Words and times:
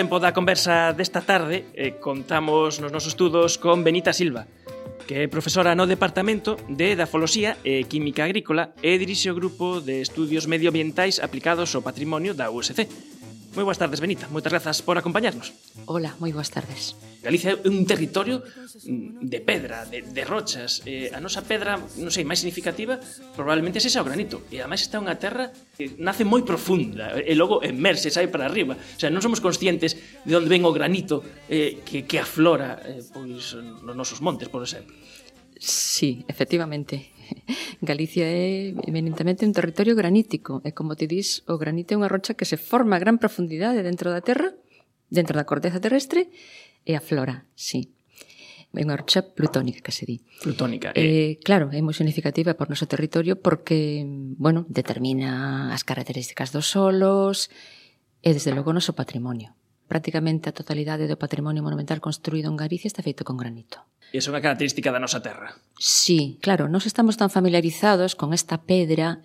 Tempo 0.00 0.16
da 0.16 0.32
conversa 0.32 0.96
desta 0.96 1.20
tarde 1.20 1.68
eh, 1.76 2.00
contamos 2.00 2.80
nos 2.80 2.88
nosos 2.88 3.14
con 3.60 3.84
Benita 3.84 4.16
Silva, 4.16 4.48
que 5.10 5.18
é 5.18 5.26
profesora 5.26 5.74
no 5.74 5.90
Departamento 5.90 6.54
de 6.70 6.94
Edafoloxía 6.94 7.58
e 7.66 7.82
Química 7.90 8.22
Agrícola 8.22 8.78
e 8.78 8.94
dirixe 8.94 9.26
o 9.26 9.34
Grupo 9.34 9.82
de 9.82 9.98
Estudios 10.06 10.46
Medioambientais 10.46 11.18
Aplicados 11.18 11.74
ao 11.74 11.82
Patrimonio 11.82 12.30
da 12.30 12.46
USC. 12.54 12.86
Moi 13.50 13.66
boas 13.66 13.82
tardes, 13.82 13.98
Benita. 13.98 14.30
Moitas 14.30 14.54
grazas 14.54 14.78
por 14.78 14.94
acompañarnos. 14.94 15.50
Ola, 15.90 16.14
moi 16.22 16.30
boas 16.30 16.54
tardes. 16.54 16.94
Galicia 17.18 17.58
é 17.58 17.66
un 17.66 17.82
territorio 17.82 18.46
mm, 18.46 19.26
de 19.26 19.38
pedra, 19.42 19.82
de, 19.90 20.06
de 20.06 20.22
rochas. 20.22 20.86
Eh, 20.86 21.10
a 21.10 21.18
nosa 21.18 21.42
pedra, 21.42 21.74
non 21.98 22.14
sei, 22.14 22.22
máis 22.22 22.38
significativa 22.38 23.02
probablemente 23.34 23.82
sexa 23.82 24.00
o 24.00 24.06
granito. 24.06 24.46
E 24.54 24.62
ademais 24.62 24.86
está 24.86 25.02
unha 25.02 25.18
terra 25.18 25.50
que 25.74 25.98
nace 25.98 26.22
moi 26.22 26.46
profunda 26.46 27.18
e 27.18 27.34
logo 27.34 27.58
emerse, 27.66 28.14
sai 28.14 28.30
para 28.30 28.46
arriba. 28.46 28.78
O 28.78 28.98
sea, 29.02 29.10
non 29.10 29.18
somos 29.18 29.42
conscientes 29.42 29.98
de 30.22 30.34
onde 30.38 30.46
ven 30.46 30.62
o 30.62 30.70
granito 30.70 31.26
eh, 31.50 31.82
que, 31.82 32.06
que 32.06 32.22
aflora 32.22 32.78
eh, 32.86 33.02
pois, 33.10 33.58
nos 33.58 33.98
nosos 33.98 34.22
montes, 34.22 34.46
por 34.46 34.62
exemplo. 34.62 34.94
Sí, 35.58 36.22
efectivamente. 36.30 37.10
Galicia 37.80 38.26
é 38.26 38.74
eminentemente 38.86 39.46
un 39.46 39.54
territorio 39.56 39.94
granítico, 39.96 40.60
e 40.64 40.72
como 40.72 40.96
te 40.96 41.06
dis, 41.06 41.42
o 41.48 41.56
granito 41.56 41.94
é 41.94 41.98
unha 41.98 42.10
rocha 42.10 42.36
que 42.36 42.48
se 42.48 42.60
forma 42.60 42.96
a 42.96 43.02
gran 43.02 43.16
profundidade 43.16 43.82
dentro 43.82 44.12
da 44.12 44.20
terra, 44.20 44.52
dentro 45.08 45.34
da 45.36 45.48
corteza 45.48 45.82
terrestre, 45.82 46.30
e 46.84 46.96
aflora, 46.96 47.46
sí. 47.56 47.92
É 48.70 48.86
unha 48.86 48.94
rocha 48.94 49.26
plutónica, 49.26 49.82
que 49.82 49.90
se 49.90 50.06
di. 50.06 50.22
Plutónica. 50.38 50.94
Eh, 50.94 51.02
eh 51.02 51.30
claro, 51.42 51.74
é 51.74 51.82
moi 51.82 51.90
significativa 51.90 52.54
por 52.54 52.70
noso 52.70 52.86
territorio 52.86 53.34
porque, 53.34 54.06
bueno, 54.38 54.62
determina 54.70 55.74
as 55.74 55.82
características 55.82 56.54
dos 56.54 56.70
solos 56.70 57.50
e, 58.22 58.30
desde 58.30 58.54
logo, 58.54 58.70
o 58.70 58.76
noso 58.78 58.94
patrimonio. 58.94 59.58
Prácticamente 59.90 60.46
a 60.46 60.54
totalidade 60.54 61.10
do 61.10 61.18
patrimonio 61.18 61.66
monumental 61.66 61.98
construído 61.98 62.46
en 62.46 62.54
Galicia 62.54 62.86
está 62.86 63.02
feito 63.02 63.26
con 63.26 63.34
granito. 63.34 63.82
E 64.10 64.18
é 64.18 64.22
unha 64.26 64.42
característica 64.42 64.90
da 64.90 64.98
nosa 64.98 65.22
terra. 65.22 65.54
Sí, 65.78 66.38
claro, 66.42 66.66
nós 66.66 66.84
estamos 66.86 67.14
tan 67.14 67.30
familiarizados 67.30 68.18
con 68.18 68.34
esta 68.34 68.66
pedra. 68.66 69.22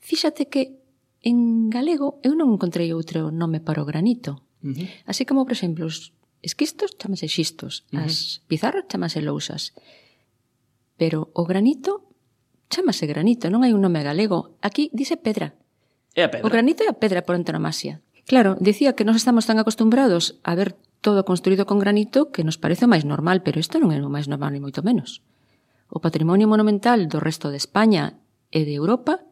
Fíxate 0.00 0.52
que 0.52 0.76
en 1.24 1.72
galego 1.72 2.20
eu 2.20 2.36
non 2.36 2.52
encontrei 2.52 2.92
outro 2.92 3.32
nome 3.32 3.64
para 3.64 3.80
o 3.80 3.88
granito. 3.88 4.44
Uh 4.60 4.76
-huh. 4.76 4.88
Así 5.08 5.24
como, 5.24 5.48
por 5.48 5.56
exemplo, 5.56 5.88
os 5.88 6.12
esquistos 6.44 6.94
chamase 7.00 7.32
xistos, 7.32 7.88
uh 7.90 7.98
-huh. 7.98 8.04
as 8.04 8.44
pizarras 8.44 8.84
chamase 8.92 9.24
lousas. 9.24 9.72
Pero 11.00 11.32
o 11.32 11.48
granito 11.48 12.06
chamase 12.68 13.08
granito, 13.08 13.48
non 13.48 13.64
hai 13.64 13.72
un 13.72 13.80
nome 13.80 14.04
galego. 14.04 14.58
Aquí 14.60 14.92
dice 14.92 15.16
pedra. 15.16 15.56
É 16.12 16.26
a 16.26 16.30
pedra. 16.30 16.44
O 16.44 16.52
granito 16.52 16.84
é 16.84 16.88
a 16.92 16.98
pedra 17.00 17.24
por 17.24 17.34
antonomasia. 17.34 18.04
Claro, 18.26 18.58
decía 18.58 18.94
que 18.98 19.06
nos 19.06 19.16
estamos 19.16 19.46
tan 19.46 19.58
acostumbrados 19.62 20.38
a 20.42 20.58
ver 20.58 20.74
todo 21.06 21.22
construído 21.22 21.70
con 21.70 21.78
granito 21.78 22.34
que 22.34 22.42
nos 22.42 22.58
parece 22.58 22.82
o 22.82 22.90
máis 22.90 23.06
normal, 23.06 23.46
pero 23.46 23.62
isto 23.62 23.78
non 23.78 23.94
é 23.94 24.02
o 24.02 24.10
máis 24.10 24.26
normal 24.26 24.50
ni 24.50 24.58
moito 24.58 24.82
menos. 24.82 25.22
O 25.86 26.02
patrimonio 26.02 26.50
monumental 26.50 27.06
do 27.06 27.22
resto 27.22 27.54
de 27.54 27.62
España 27.62 28.18
e 28.50 28.66
de 28.66 28.74
Europa, 28.74 29.22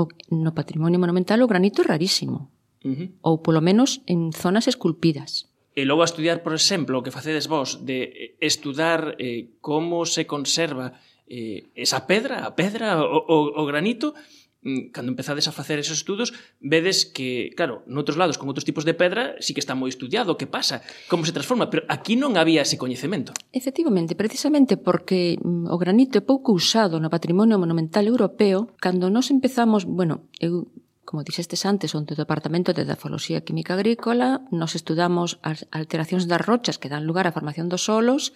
o, 0.00 0.08
no 0.32 0.56
patrimonio 0.56 0.96
monumental 0.96 1.44
o 1.44 1.50
granito 1.50 1.84
é 1.84 1.92
rarísimo, 1.92 2.48
uh 2.80 2.88
-huh. 2.88 3.08
ou 3.20 3.44
polo 3.44 3.60
menos 3.60 4.00
en 4.08 4.32
zonas 4.32 4.64
esculpidas. 4.64 5.52
E 5.76 5.84
logo 5.84 6.00
a 6.00 6.08
estudiar, 6.08 6.40
por 6.40 6.56
exemplo, 6.56 6.96
o 6.96 7.04
que 7.04 7.12
facedes 7.12 7.52
vos 7.52 7.84
de 7.84 8.08
eh, 8.08 8.40
estudar 8.40 9.20
eh, 9.20 9.60
como 9.60 10.08
se 10.08 10.24
conserva 10.24 10.96
eh, 11.28 11.68
esa 11.76 12.08
pedra, 12.08 12.48
a 12.48 12.56
pedra, 12.56 13.04
o, 13.04 13.20
o, 13.28 13.36
o 13.60 13.62
granito, 13.68 14.16
Mm, 14.64 14.96
cando 14.96 15.12
empezades 15.12 15.44
a 15.44 15.52
facer 15.52 15.78
esos 15.78 16.00
estudos, 16.00 16.32
vedes 16.56 17.04
que, 17.04 17.52
claro, 17.52 17.84
noutros 17.84 18.16
lados, 18.16 18.40
con 18.40 18.48
outros 18.48 18.64
tipos 18.64 18.88
de 18.88 18.96
pedra, 18.96 19.36
sí 19.36 19.52
que 19.52 19.60
está 19.60 19.76
moi 19.76 19.92
estudiado, 19.92 20.40
que 20.40 20.48
pasa, 20.48 20.80
como 21.12 21.28
se 21.28 21.36
transforma, 21.36 21.68
pero 21.68 21.84
aquí 21.92 22.16
non 22.16 22.40
había 22.40 22.64
ese 22.64 22.80
coñecemento. 22.80 23.36
Efectivamente, 23.52 24.16
precisamente 24.16 24.80
porque 24.80 25.36
mm, 25.36 25.68
o 25.68 25.76
granito 25.76 26.16
é 26.16 26.24
pouco 26.24 26.56
usado 26.56 26.96
no 26.96 27.12
patrimonio 27.12 27.60
monumental 27.60 28.08
europeo, 28.08 28.72
cando 28.80 29.12
nos 29.12 29.28
empezamos, 29.28 29.84
bueno, 29.84 30.32
eu 30.40 30.72
Como 31.04 31.20
dixestes 31.20 31.68
antes, 31.68 31.92
onde 31.92 32.16
o 32.16 32.18
Departamento 32.18 32.72
de 32.72 32.88
Dafoloxía 32.88 33.44
Química 33.44 33.76
Agrícola 33.76 34.40
nos 34.48 34.72
estudamos 34.72 35.36
as 35.44 35.68
alteracións 35.68 36.24
das 36.24 36.40
rochas 36.40 36.80
que 36.80 36.88
dan 36.88 37.04
lugar 37.04 37.28
á 37.28 37.36
formación 37.36 37.68
dos 37.68 37.84
solos 37.84 38.32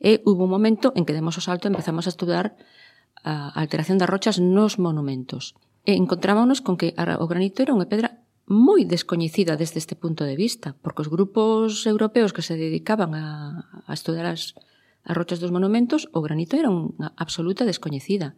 e 0.00 0.24
hubo 0.24 0.48
un 0.48 0.52
momento 0.56 0.96
en 0.96 1.04
que 1.04 1.12
demos 1.12 1.36
o 1.36 1.44
salto 1.44 1.68
e 1.68 1.72
empezamos 1.76 2.08
a 2.08 2.12
estudar 2.16 2.56
a 3.20 3.52
alteración 3.52 4.00
das 4.00 4.08
rochas 4.08 4.40
nos 4.40 4.80
monumentos 4.80 5.52
e 5.86 5.94
encontrámonos 5.94 6.60
con 6.60 6.74
que 6.74 6.92
o 6.98 7.26
granito 7.30 7.62
era 7.62 7.72
unha 7.72 7.86
pedra 7.86 8.26
moi 8.46 8.86
descoñecida 8.86 9.58
desde 9.58 9.78
este 9.78 9.94
punto 9.94 10.22
de 10.22 10.38
vista, 10.38 10.74
porque 10.82 11.02
os 11.02 11.10
grupos 11.10 11.86
europeos 11.86 12.34
que 12.34 12.46
se 12.46 12.58
dedicaban 12.58 13.14
a, 13.14 13.66
a 13.86 13.92
estudar 13.94 14.26
as, 14.26 14.54
as 15.06 15.14
rochas 15.14 15.38
dos 15.38 15.54
monumentos, 15.54 16.10
o 16.10 16.22
granito 16.22 16.58
era 16.58 16.70
unha 16.70 17.14
absoluta 17.18 17.66
descoñecida. 17.66 18.34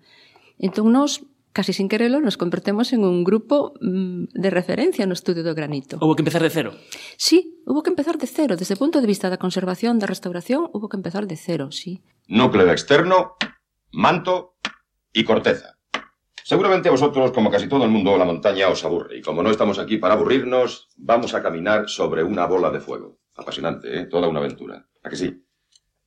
Entón, 0.60 0.92
nós, 0.92 1.25
casi 1.53 1.72
sin 1.72 1.88
querelo, 1.92 2.20
nos 2.20 2.41
convertemos 2.41 2.92
en 2.92 3.04
un 3.04 3.25
grupo 3.25 3.76
mm, 3.81 4.32
de 4.32 4.48
referencia 4.53 5.08
no 5.08 5.16
estudio 5.16 5.44
do 5.44 5.56
granito. 5.56 6.00
Houve 6.00 6.20
que 6.20 6.25
empezar 6.25 6.44
de 6.44 6.53
cero? 6.53 6.76
Sí, 7.16 7.60
houve 7.64 7.84
que 7.84 7.92
empezar 7.92 8.20
de 8.20 8.28
cero. 8.28 8.56
Desde 8.56 8.76
o 8.76 8.81
punto 8.81 9.00
de 9.00 9.08
vista 9.08 9.32
da 9.32 9.41
conservación, 9.41 10.00
da 10.00 10.08
restauración, 10.08 10.69
houve 10.72 10.88
que 10.92 11.00
empezar 11.00 11.25
de 11.25 11.41
cero, 11.41 11.72
sí. 11.72 12.04
Núcleo 12.28 12.69
externo, 12.72 13.41
manto 13.92 14.60
e 15.16 15.25
corteza. 15.25 15.78
Seguramente 16.48 16.88
vosotros, 16.88 17.31
como 17.32 17.50
casi 17.50 17.69
todo 17.69 17.84
el 17.84 17.91
mundo, 17.91 18.16
la 18.16 18.25
montaña 18.25 18.70
os 18.70 18.82
aburre. 18.82 19.19
Y 19.19 19.20
como 19.20 19.42
no 19.42 19.50
estamos 19.50 19.78
aquí 19.78 19.98
para 19.98 20.14
aburrirnos, 20.14 20.88
vamos 20.97 21.34
a 21.34 21.42
caminar 21.42 21.91
sobre 21.91 22.25
una 22.25 22.47
bola 22.47 22.70
de 22.70 22.81
fuego. 22.81 23.20
Apasionante, 23.34 23.94
¿eh? 23.94 24.06
Toda 24.06 24.28
una 24.28 24.38
aventura. 24.38 24.88
¿A 25.03 25.10
que 25.10 25.16
sí? 25.16 25.44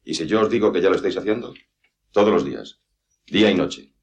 ¿Y 0.04 0.16
si 0.16 0.26
yo 0.26 0.42
os 0.42 0.50
digo 0.50 0.72
que 0.72 0.82
ya 0.82 0.90
lo 0.90 0.96
estáis 0.96 1.16
haciendo? 1.16 1.54
Todos 2.10 2.34
los 2.34 2.44
días. 2.44 2.82
Día 3.28 3.52
y 3.52 3.54
noche. 3.54 3.94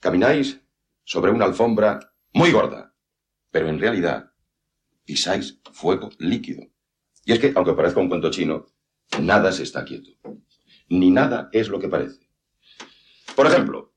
Camináis 0.00 0.60
sobre 1.04 1.30
una 1.30 1.44
alfombra 1.44 2.12
muy 2.32 2.50
gorda. 2.50 2.96
Pero 3.52 3.68
en 3.68 3.78
realidad 3.78 4.32
pisáis 5.04 5.60
fuego 5.70 6.10
líquido. 6.18 6.64
Y 7.24 7.34
es 7.34 7.38
que, 7.38 7.52
aunque 7.54 7.74
parezca 7.74 8.00
un 8.00 8.08
cuento 8.08 8.32
chino, 8.32 8.66
nada 9.20 9.52
se 9.52 9.62
está 9.62 9.84
quieto. 9.84 10.10
Ni 10.88 11.12
nada 11.12 11.50
es 11.52 11.68
lo 11.68 11.78
que 11.78 11.88
parece. 11.88 12.28
Por 13.36 13.46
ejemplo, 13.46 13.91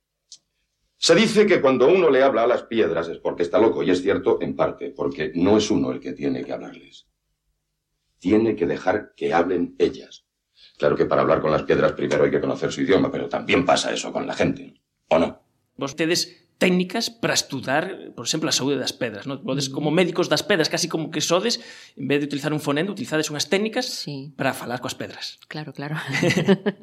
se 1.06 1.14
dice 1.14 1.46
que 1.46 1.62
cuando 1.62 1.88
uno 1.88 2.10
le 2.10 2.24
habla 2.24 2.46
a 2.46 2.48
las 2.48 2.64
piedras 2.64 3.08
es 3.10 3.20
porque 3.20 3.44
está 3.44 3.60
loco, 3.60 3.84
y 3.84 3.92
es 3.92 4.02
cierto 4.02 4.40
en 4.42 4.56
parte, 4.56 4.90
porque 4.90 5.32
no 5.36 5.56
es 5.56 5.70
uno 5.70 5.92
el 5.92 6.00
que 6.00 6.14
tiene 6.14 6.44
que 6.44 6.52
hablarles. 6.52 7.06
Tiene 8.18 8.56
que 8.56 8.66
dejar 8.66 9.14
que 9.16 9.32
hablen 9.32 9.76
ellas. 9.78 10.26
Claro 10.80 10.96
que 10.96 11.06
para 11.06 11.22
hablar 11.22 11.42
con 11.42 11.52
las 11.52 11.62
piedras 11.62 11.92
primero 11.92 12.24
hay 12.24 12.32
que 12.32 12.42
conocer 12.42 12.72
su 12.72 12.82
idioma, 12.82 13.12
pero 13.12 13.30
también 13.30 13.66
pasa 13.66 13.94
eso 13.94 14.12
con 14.12 14.26
la 14.26 14.34
gente, 14.34 14.82
¿o 15.10 15.20
no? 15.20 15.44
Vostedes 15.76 16.45
técnicas 16.58 17.10
para 17.10 17.34
estudar, 17.34 18.14
por 18.16 18.26
exemplo, 18.26 18.48
a 18.48 18.56
saúde 18.56 18.80
das 18.80 18.96
pedras. 18.96 19.28
Non? 19.28 19.44
Podes, 19.44 19.68
como 19.68 19.92
mm. 19.92 19.96
médicos 19.96 20.32
das 20.32 20.40
pedras, 20.40 20.72
casi 20.72 20.88
como 20.88 21.12
que 21.12 21.20
sodes, 21.20 21.60
en 22.00 22.08
vez 22.08 22.24
de 22.24 22.32
utilizar 22.32 22.56
un 22.56 22.64
fonendo, 22.64 22.96
utilizades 22.96 23.28
unhas 23.28 23.52
técnicas 23.52 23.86
sí. 23.86 24.32
para 24.40 24.56
falar 24.56 24.80
coas 24.80 24.96
pedras. 24.96 25.44
Claro, 25.52 25.76
claro. 25.76 26.00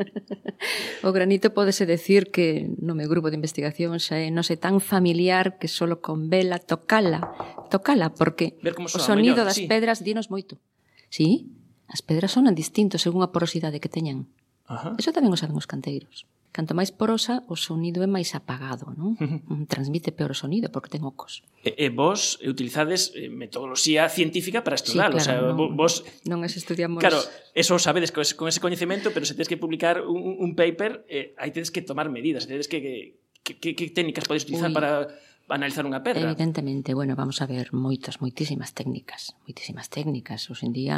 o 1.07 1.11
granito 1.11 1.57
podese 1.57 1.89
decir 1.89 2.29
que 2.29 2.69
no 2.85 2.93
meu 2.93 3.09
grupo 3.09 3.33
de 3.33 3.39
investigación 3.41 3.97
xa 3.97 4.21
é, 4.21 4.29
non 4.29 4.45
sei, 4.45 4.61
tan 4.61 4.77
familiar 4.85 5.57
que 5.57 5.73
solo 5.73 6.05
con 6.05 6.29
vela 6.29 6.61
tocala, 6.61 7.33
tocala, 7.73 8.13
porque 8.13 8.61
o 8.61 9.01
sonido 9.01 9.41
mellor, 9.41 9.49
das 9.49 9.57
sí. 9.57 9.65
pedras 9.65 10.05
dinos 10.05 10.29
moito. 10.29 10.61
Sí, 11.09 11.49
as 11.89 12.05
pedras 12.05 12.37
sonan 12.37 12.53
distintos 12.53 13.01
según 13.01 13.25
a 13.25 13.33
porosidade 13.33 13.81
que 13.81 13.89
teñan. 13.89 14.29
Ajá. 14.69 14.93
Eso 15.01 15.17
tamén 15.17 15.33
o 15.33 15.41
saben 15.41 15.57
os 15.57 15.69
canteiros 15.69 16.29
canto 16.53 16.77
máis 16.77 16.93
porosa, 16.93 17.43
o 17.49 17.57
sonido 17.57 18.05
é 18.05 18.09
máis 18.09 18.37
apagado, 18.37 18.93
non? 18.93 19.17
Mm, 19.17 19.67
transmite 19.73 20.13
peor 20.13 20.33
o 20.33 20.39
sonido 20.39 20.69
porque 20.69 20.93
ten 20.93 21.03
ocos. 21.03 21.41
E, 21.65 21.73
e 21.75 21.89
vos 21.89 22.37
utilizades 22.45 23.17
eh, 23.17 23.33
metodoloxía 23.33 24.07
científica 24.13 24.61
para 24.61 24.77
estudalo, 24.77 25.17
sí, 25.17 25.27
claro, 25.33 25.49
o 25.49 25.57
sea, 25.57 25.57
non, 25.57 25.75
vos 25.75 26.05
non 26.29 26.45
es 26.45 26.61
estudiamos. 26.61 27.01
Claro, 27.01 27.19
eso 27.57 27.81
sabedes 27.81 28.13
con 28.13 28.23
ese, 28.23 28.37
con 28.37 28.47
ese 28.53 28.61
coñecemento, 28.61 29.11
pero 29.17 29.25
se 29.25 29.33
tedes 29.33 29.49
que 29.49 29.57
publicar 29.57 30.05
un, 30.05 30.37
un 30.39 30.53
paper, 30.53 31.09
eh, 31.09 31.33
aí 31.41 31.51
tedes 31.51 31.73
que 31.73 31.81
tomar 31.81 32.13
medidas, 32.13 32.45
tedes 32.45 32.69
que 32.69 32.79
que 32.79 33.23
que, 33.43 33.59
que, 33.59 33.75
que 33.75 33.91
técnicas 33.91 34.25
podes 34.25 34.45
utilizar 34.45 34.71
Uy. 34.71 34.75
para 34.75 35.09
analizar 35.51 35.85
unha 35.85 36.01
pedra. 36.01 36.33
Evidentemente, 36.33 36.95
bueno, 36.97 37.19
vamos 37.19 37.43
a 37.43 37.47
ver 37.51 37.75
moitas, 37.75 38.23
moitísimas 38.23 38.73
técnicas, 38.73 39.37
moitísimas 39.45 39.91
técnicas. 39.93 40.49
Hoxe 40.49 40.65
en 40.65 40.73
día 40.73 40.97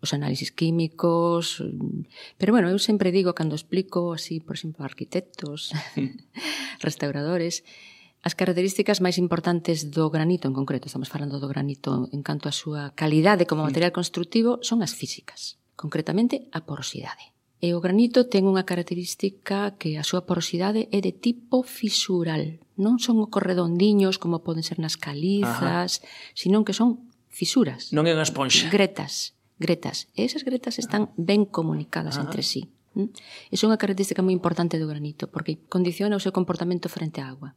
os 0.00 0.12
análisis 0.12 0.50
químicos, 0.50 1.60
mm, 1.60 2.38
pero 2.38 2.52
bueno, 2.52 2.70
eu 2.70 2.78
sempre 2.78 3.12
digo 3.12 3.34
cando 3.34 3.54
explico 3.54 4.14
así, 4.14 4.40
por 4.40 4.56
exemplo, 4.56 4.84
arquitectos, 4.84 5.72
restauradores, 6.86 7.62
as 8.24 8.32
características 8.32 9.04
máis 9.04 9.20
importantes 9.20 9.92
do 9.92 10.08
granito 10.08 10.48
en 10.48 10.56
concreto, 10.56 10.88
estamos 10.88 11.12
falando 11.12 11.36
do 11.36 11.46
granito 11.46 12.08
en 12.08 12.24
canto 12.24 12.48
a 12.48 12.56
súa 12.56 12.96
calidade 12.96 13.44
como 13.44 13.68
material 13.68 13.92
constructivo, 13.92 14.64
son 14.64 14.80
as 14.80 14.96
físicas, 14.96 15.60
concretamente 15.76 16.48
a 16.48 16.64
porosidade. 16.64 17.34
E 17.60 17.72
o 17.76 17.80
granito 17.84 18.28
ten 18.28 18.48
unha 18.48 18.64
característica 18.64 19.76
que 19.80 20.00
a 20.00 20.04
súa 20.04 20.24
porosidade 20.28 20.88
é 20.92 21.00
de 21.04 21.12
tipo 21.12 21.64
fisural. 21.64 22.60
Non 22.80 23.00
son 23.00 23.20
corredondiños 23.28 24.16
como 24.20 24.44
poden 24.44 24.64
ser 24.64 24.80
nas 24.80 24.96
calizas, 24.96 26.00
Ajá. 26.00 26.32
senón 26.36 26.64
que 26.64 26.76
son 26.76 27.08
fisuras. 27.32 27.92
Non 27.92 28.08
é 28.08 28.12
unha 28.12 28.24
esponxa. 28.24 28.68
Gretas 28.68 29.36
gretas. 29.64 30.12
E 30.12 30.28
esas 30.28 30.44
gretas 30.44 30.76
están 30.76 31.16
ben 31.16 31.48
comunicadas 31.48 32.20
entre 32.20 32.44
sí. 32.44 32.68
E 32.94 33.56
unha 33.64 33.80
característica 33.80 34.22
moi 34.22 34.36
importante 34.36 34.78
do 34.78 34.86
granito, 34.86 35.26
porque 35.32 35.58
condiciona 35.66 36.20
o 36.20 36.22
seu 36.22 36.30
comportamento 36.30 36.92
frente 36.92 37.24
á 37.24 37.32
agua. 37.32 37.56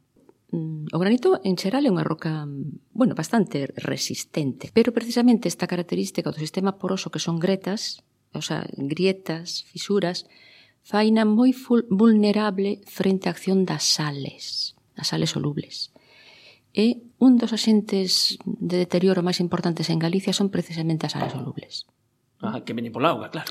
Mm, 0.50 0.88
o 0.96 0.98
granito 0.98 1.38
en 1.44 1.60
xeral 1.60 1.84
é 1.84 1.92
unha 1.92 2.06
roca, 2.06 2.48
bueno, 2.96 3.12
bastante 3.12 3.68
resistente, 3.76 4.72
pero 4.72 4.96
precisamente 4.96 5.46
esta 5.46 5.68
característica 5.68 6.32
do 6.32 6.40
sistema 6.40 6.80
poroso 6.80 7.12
que 7.12 7.20
son 7.20 7.36
gretas, 7.36 8.00
o 8.32 8.40
sea, 8.40 8.64
grietas, 8.74 9.68
fisuras, 9.68 10.24
faina 10.80 11.28
moi 11.28 11.52
vulnerable 11.92 12.80
frente 12.88 13.28
á 13.28 13.36
acción 13.36 13.68
das 13.68 13.84
sales, 13.84 14.72
as 14.96 15.12
sales 15.12 15.36
solubles. 15.36 15.92
E 16.72 17.12
un 17.20 17.36
dos 17.36 17.52
axentes 17.52 18.40
de 18.44 18.80
deterioro 18.80 19.20
máis 19.20 19.44
importantes 19.44 19.92
en 19.92 20.00
Galicia 20.00 20.32
son 20.32 20.48
precisamente 20.48 21.04
as 21.04 21.12
sales 21.12 21.36
solubles. 21.36 21.84
Ah, 22.42 22.62
que 22.62 22.74
veñen 22.74 22.94
pola 22.94 23.10
auga, 23.10 23.30
claro. 23.30 23.50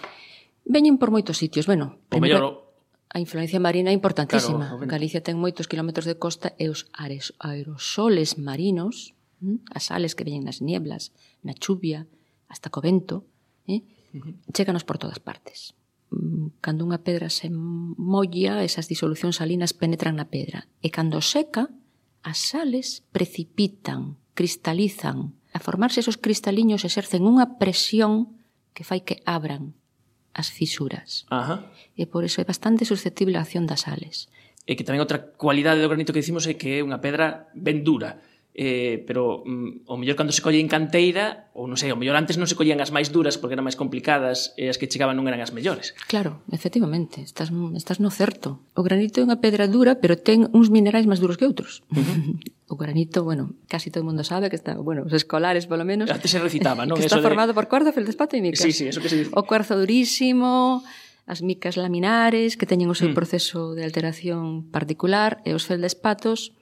Veñen 0.67 0.99
por 0.99 1.11
moitos 1.11 1.39
sitios, 1.39 1.67
bueno. 1.67 1.99
O 2.11 2.19
mellor, 2.19 2.43
o... 2.43 2.67
A 3.07 3.19
influencia 3.23 3.59
marina 3.59 3.89
é 3.89 3.95
importantísima. 3.95 4.75
Claro, 4.75 4.83
Galicia 4.83 5.23
ten 5.23 5.39
moitos 5.39 5.71
kilómetros 5.71 6.03
de 6.03 6.19
costa 6.19 6.51
e 6.59 6.67
os 6.67 6.91
ares, 6.91 7.31
aerosoles 7.39 8.35
marinos, 8.35 9.15
hm, 9.39 9.63
as 9.71 9.87
sales 9.87 10.11
que 10.11 10.27
veñen 10.27 10.43
nas 10.43 10.59
nieblas, 10.59 11.15
na 11.39 11.55
chuvia, 11.55 12.03
hasta 12.51 12.67
co 12.67 12.83
vento, 12.83 13.23
eh, 13.63 13.83
chéganos 14.11 14.51
cheganos 14.51 14.83
por 14.83 14.99
todas 14.99 15.23
partes. 15.23 15.71
Mm, 16.11 16.59
cando 16.59 16.83
unha 16.83 16.99
pedra 16.99 17.31
se 17.31 17.47
molla, 17.51 18.63
esas 18.63 18.91
disolucións 18.91 19.39
salinas 19.39 19.71
penetran 19.71 20.19
na 20.19 20.27
pedra. 20.27 20.67
E 20.83 20.91
cando 20.91 21.23
seca, 21.23 21.71
as 22.27 22.39
sales 22.39 23.07
precipitan, 23.15 24.19
cristalizan. 24.35 25.31
A 25.55 25.63
formarse 25.63 26.03
esos 26.03 26.19
cristaliños 26.19 26.83
exercen 26.83 27.23
unha 27.23 27.55
presión 27.55 28.36
que 28.77 28.85
fai 28.85 29.01
que 29.01 29.25
abran 29.25 29.73
as 30.37 30.53
fisuras. 30.53 31.25
Ajá. 31.33 31.65
E 31.97 32.05
por 32.05 32.21
iso 32.21 32.37
é 32.37 32.45
bastante 32.45 32.85
susceptible 32.85 33.33
a 33.33 33.41
acción 33.41 33.65
das 33.65 33.89
sales. 33.89 34.29
E 34.69 34.77
que 34.77 34.85
tamén 34.85 35.01
outra 35.01 35.33
cualidade 35.33 35.81
do 35.81 35.89
granito 35.89 36.13
que 36.13 36.21
dicimos 36.21 36.45
é 36.45 36.53
que 36.53 36.77
é 36.77 36.85
unha 36.85 37.01
pedra 37.01 37.49
ben 37.57 37.81
dura 37.81 38.21
eh, 38.57 39.05
pero 39.05 39.43
mm, 39.45 39.85
o 39.85 40.01
mellor 40.01 40.17
cando 40.17 40.33
se 40.33 40.41
colle 40.41 40.57
en 40.57 40.65
canteira, 40.65 41.53
ou 41.53 41.69
non 41.69 41.77
sei, 41.77 41.93
o 41.93 41.99
mellor 42.01 42.17
antes 42.17 42.41
non 42.41 42.49
se 42.49 42.57
collían 42.57 42.81
as 42.81 42.89
máis 42.89 43.13
duras 43.13 43.37
porque 43.37 43.53
eran 43.53 43.61
máis 43.61 43.77
complicadas 43.77 44.57
e 44.57 44.65
as 44.65 44.81
que 44.81 44.89
chegaban 44.89 45.13
non 45.13 45.29
eran 45.29 45.37
as 45.45 45.53
mellores. 45.53 45.93
Claro, 46.09 46.41
efectivamente, 46.49 47.21
estás, 47.21 47.53
estás 47.77 48.01
no 48.01 48.09
certo. 48.09 48.65
O 48.73 48.81
granito 48.81 49.21
é 49.21 49.23
unha 49.29 49.37
pedra 49.37 49.69
dura, 49.69 50.01
pero 50.01 50.17
ten 50.17 50.49
uns 50.57 50.73
minerais 50.73 51.05
máis 51.05 51.21
duros 51.21 51.37
que 51.37 51.45
outros. 51.45 51.85
Uh 51.93 52.01
-huh. 52.01 52.73
o 52.73 52.75
granito, 52.81 53.21
bueno, 53.21 53.53
casi 53.69 53.93
todo 53.93 54.01
o 54.01 54.09
mundo 54.09 54.25
sabe 54.25 54.49
que 54.49 54.57
está, 54.57 54.73
bueno, 54.73 55.05
os 55.05 55.13
escolares 55.13 55.69
polo 55.69 55.85
menos. 55.85 56.09
Antes 56.09 56.33
se 56.33 56.41
recitaba, 56.41 56.89
non? 56.89 56.97
Que 56.99 57.05
está 57.05 57.21
formado 57.21 57.53
de... 57.53 57.57
por 57.61 57.69
cuarzo, 57.69 57.93
feldespato 57.93 58.33
e 58.33 58.41
micas. 58.41 58.65
Sí, 58.65 58.73
sí, 58.73 58.89
eso 58.89 58.97
que 59.05 59.13
se 59.13 59.21
dice. 59.21 59.31
O 59.37 59.45
cuarzo 59.45 59.77
durísimo, 59.77 60.81
as 61.29 61.45
micas 61.45 61.77
laminares 61.77 62.57
que 62.57 62.65
teñen 62.65 62.89
o 62.89 62.97
seu 62.97 63.13
mm. 63.13 63.17
proceso 63.21 63.77
de 63.77 63.85
alteración 63.85 64.65
particular 64.73 65.45
e 65.45 65.53
os 65.53 65.69
feldespatos 65.69 66.57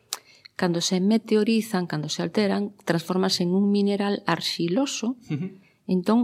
cando 0.56 0.80
se 0.82 1.00
meteorizan, 1.00 1.88
cando 1.88 2.08
se 2.10 2.24
alteran, 2.24 2.74
transformanse 2.86 3.44
en 3.44 3.52
un 3.52 3.72
mineral 3.72 4.24
arxiloso. 4.26 5.20
Uh 5.30 5.36
-huh. 5.36 5.52
Entón, 5.88 6.20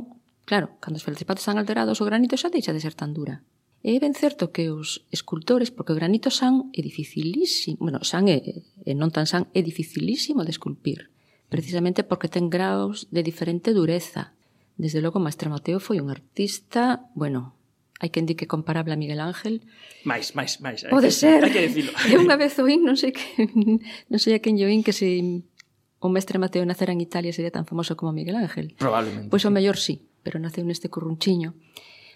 claro, 0.45 0.79
cando 0.79 0.97
os 0.97 1.05
feldspatos 1.05 1.43
están 1.43 1.59
alterados, 1.59 1.99
o 2.01 2.07
granito 2.07 2.39
xa 2.39 2.49
deixa 2.49 2.73
de 2.73 2.81
ser 2.81 2.95
tan 2.95 3.13
dura. 3.13 3.43
E 3.81 3.97
é 3.97 3.99
ben 3.99 4.13
certo 4.13 4.53
que 4.53 4.69
os 4.69 5.09
escultores, 5.09 5.73
porque 5.73 5.91
o 5.91 5.97
granito 5.97 6.29
san 6.29 6.69
é 6.77 6.85
dificilísimo, 6.85 7.81
bueno, 7.81 8.05
san 8.05 8.29
é, 8.29 8.61
e 8.85 8.93
non 8.93 9.09
tan 9.09 9.25
san, 9.25 9.49
é 9.57 9.65
dificilísimo 9.65 10.45
de 10.45 10.53
esculpir, 10.53 11.09
precisamente 11.49 12.05
porque 12.05 12.29
ten 12.29 12.53
graus 12.53 13.09
de 13.09 13.25
diferente 13.25 13.73
dureza. 13.73 14.37
Desde 14.77 15.01
logo, 15.01 15.17
Maestro 15.17 15.49
Mateo 15.49 15.81
foi 15.81 15.97
un 15.97 16.13
artista, 16.13 17.09
bueno, 17.17 17.57
hai 18.01 18.09
quen 18.09 18.25
di 18.25 18.33
que 18.33 18.49
comparable 18.49 18.97
a 18.97 18.97
Miguel 18.97 19.21
Ángel. 19.21 19.61
Mais, 20.09 20.33
mais, 20.33 20.57
mais. 20.57 20.81
Pode 20.89 21.13
que, 21.13 21.21
ser. 21.21 21.45
Hai 21.45 21.53
que 21.53 21.69
dicilo. 21.69 21.93
Eu 22.09 22.25
unha 22.25 22.33
vez 22.33 22.57
oín, 22.57 22.81
non 22.81 22.97
sei 22.97 23.13
que, 23.13 23.45
non 24.09 24.17
sei 24.17 24.33
a 24.33 24.41
quen 24.41 24.57
yo 24.57 24.65
que 24.81 24.89
se 24.89 25.45
o 26.01 26.09
mestre 26.09 26.41
Mateo 26.41 26.65
nacera 26.65 26.97
en 26.97 26.99
Italia 26.99 27.29
sería 27.29 27.53
tan 27.53 27.69
famoso 27.69 27.93
como 27.93 28.09
Miguel 28.09 28.41
Ángel. 28.41 28.73
Probablemente. 28.73 29.29
Pois 29.29 29.45
o 29.45 29.53
mellor 29.53 29.77
sí, 29.77 30.09
pero 30.25 30.41
naceu 30.41 30.65
neste 30.65 30.89
currunchiño. 30.89 31.53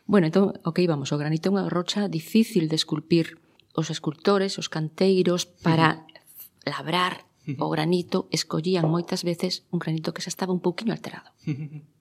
Bueno, 0.10 0.26
entón, 0.26 0.58
ok, 0.66 0.82
vamos, 0.90 1.14
o 1.14 1.22
granito 1.22 1.50
é 1.50 1.54
unha 1.54 1.70
rocha 1.70 2.10
difícil 2.10 2.66
de 2.66 2.82
esculpir. 2.82 3.38
Os 3.78 3.94
escultores, 3.94 4.58
os 4.58 4.74
canteiros, 4.74 5.46
para 5.46 6.02
sí. 6.10 6.66
labrar 6.66 7.30
o 7.62 7.70
granito, 7.70 8.26
escollían 8.34 8.90
moitas 8.90 9.22
veces 9.22 9.70
un 9.70 9.78
granito 9.78 10.18
que 10.18 10.26
xa 10.26 10.34
estaba 10.34 10.50
un 10.50 10.66
pouquiño 10.66 10.90
alterado, 10.90 11.30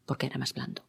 porque 0.09 0.25
era 0.25 0.41
máis 0.41 0.57
blando. 0.57 0.81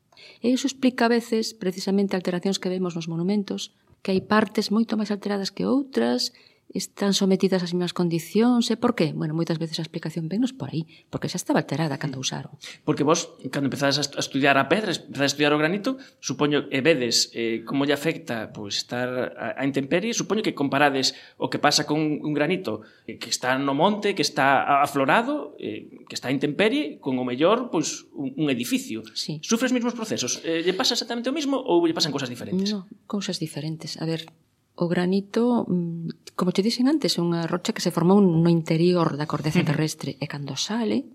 E 0.44 0.50
iso 0.50 0.68
explica 0.68 1.06
a 1.06 1.14
veces 1.14 1.54
precisamente 1.54 2.16
alteracións 2.16 2.60
que 2.62 2.72
vemos 2.72 2.96
nos 2.96 3.10
monumentos, 3.12 3.76
que 4.04 4.14
hai 4.14 4.22
partes 4.22 4.70
moito 4.70 4.96
máis 5.00 5.12
alteradas 5.12 5.52
que 5.56 5.66
outras 5.66 6.32
están 6.74 7.14
sometidas 7.14 7.64
ás 7.64 7.72
mesmas 7.72 7.94
condicións 7.96 8.68
e 8.68 8.76
por 8.76 8.98
qué? 8.98 9.14
Bueno, 9.16 9.38
moitas 9.38 9.62
veces 9.62 9.80
a 9.80 9.86
explicación 9.86 10.28
vennos 10.28 10.52
por 10.52 10.74
aí, 10.74 10.90
porque 11.08 11.30
xa 11.32 11.40
estaba 11.40 11.62
alterada 11.62 11.96
cando 12.02 12.20
usaron. 12.20 12.58
Porque 12.84 13.06
vos, 13.06 13.32
cando 13.54 13.70
empezades 13.70 14.02
a 14.02 14.04
estudiar 14.20 14.58
a 14.58 14.68
pedra, 14.68 14.92
empezades 14.92 15.32
a 15.32 15.34
estudiar 15.34 15.54
o 15.54 15.62
granito, 15.62 16.02
supoño 16.20 16.68
e 16.74 16.80
vedes 16.82 17.32
eh, 17.32 17.64
como 17.64 17.86
lle 17.88 17.96
afecta 17.96 18.52
pois, 18.52 18.76
estar 18.82 19.08
a, 19.38 19.56
a 19.56 19.64
intemperie, 19.64 20.12
supoño 20.12 20.44
que 20.44 20.58
comparades 20.58 21.16
o 21.40 21.48
que 21.48 21.62
pasa 21.62 21.88
con 21.88 22.02
un 22.02 22.34
granito 22.34 22.84
eh, 23.08 23.16
que 23.22 23.30
está 23.32 23.56
no 23.56 23.72
monte, 23.72 24.12
que 24.18 24.26
está 24.26 24.82
aflorado, 24.84 25.56
eh, 25.62 26.04
que 26.10 26.16
está 26.18 26.28
a 26.28 26.36
intemperie, 26.36 27.00
con 27.00 27.16
o 27.16 27.24
mellor 27.24 27.72
pois, 27.72 28.10
un, 28.12 28.36
un 28.36 28.48
edificio. 28.52 29.06
Sí. 29.16 29.40
Sufres 29.46 29.72
mesmos 29.72 29.96
procesos? 29.96 30.42
Eh, 30.44 30.66
lle 30.66 30.76
pasa 30.76 30.98
exactamente 30.98 31.32
o 31.32 31.36
mismo 31.36 31.56
ou 31.56 31.86
lle 31.88 31.96
pasan 31.96 32.12
cousas 32.12 32.28
diferentes? 32.28 32.68
No, 32.74 32.90
cousas 33.08 33.40
diferentes. 33.40 33.96
A 34.02 34.06
ver, 34.10 34.28
O 34.76 34.92
granito, 34.92 35.64
mm, 35.68 36.36
como 36.36 36.52
te 36.52 36.60
dixen 36.60 36.92
antes, 36.92 37.16
é 37.16 37.24
unha 37.24 37.48
rocha 37.48 37.72
que 37.72 37.80
se 37.80 37.96
formou 37.96 38.20
no 38.20 38.52
interior 38.52 39.16
da 39.16 39.24
corteza 39.24 39.64
terrestre 39.64 40.20
e 40.20 40.28
cando 40.28 40.60
sale, 40.60 41.08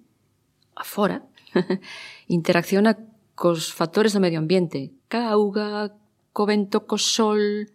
afora, 0.73 1.29
interacciona 2.29 2.97
cos 3.37 3.69
factores 3.69 4.17
do 4.17 4.25
medio 4.25 4.41
ambiente, 4.41 4.97
ca 5.13 5.29
auga, 5.37 5.93
co 6.33 6.49
vento, 6.49 6.89
co 6.89 6.97
sol, 6.97 7.69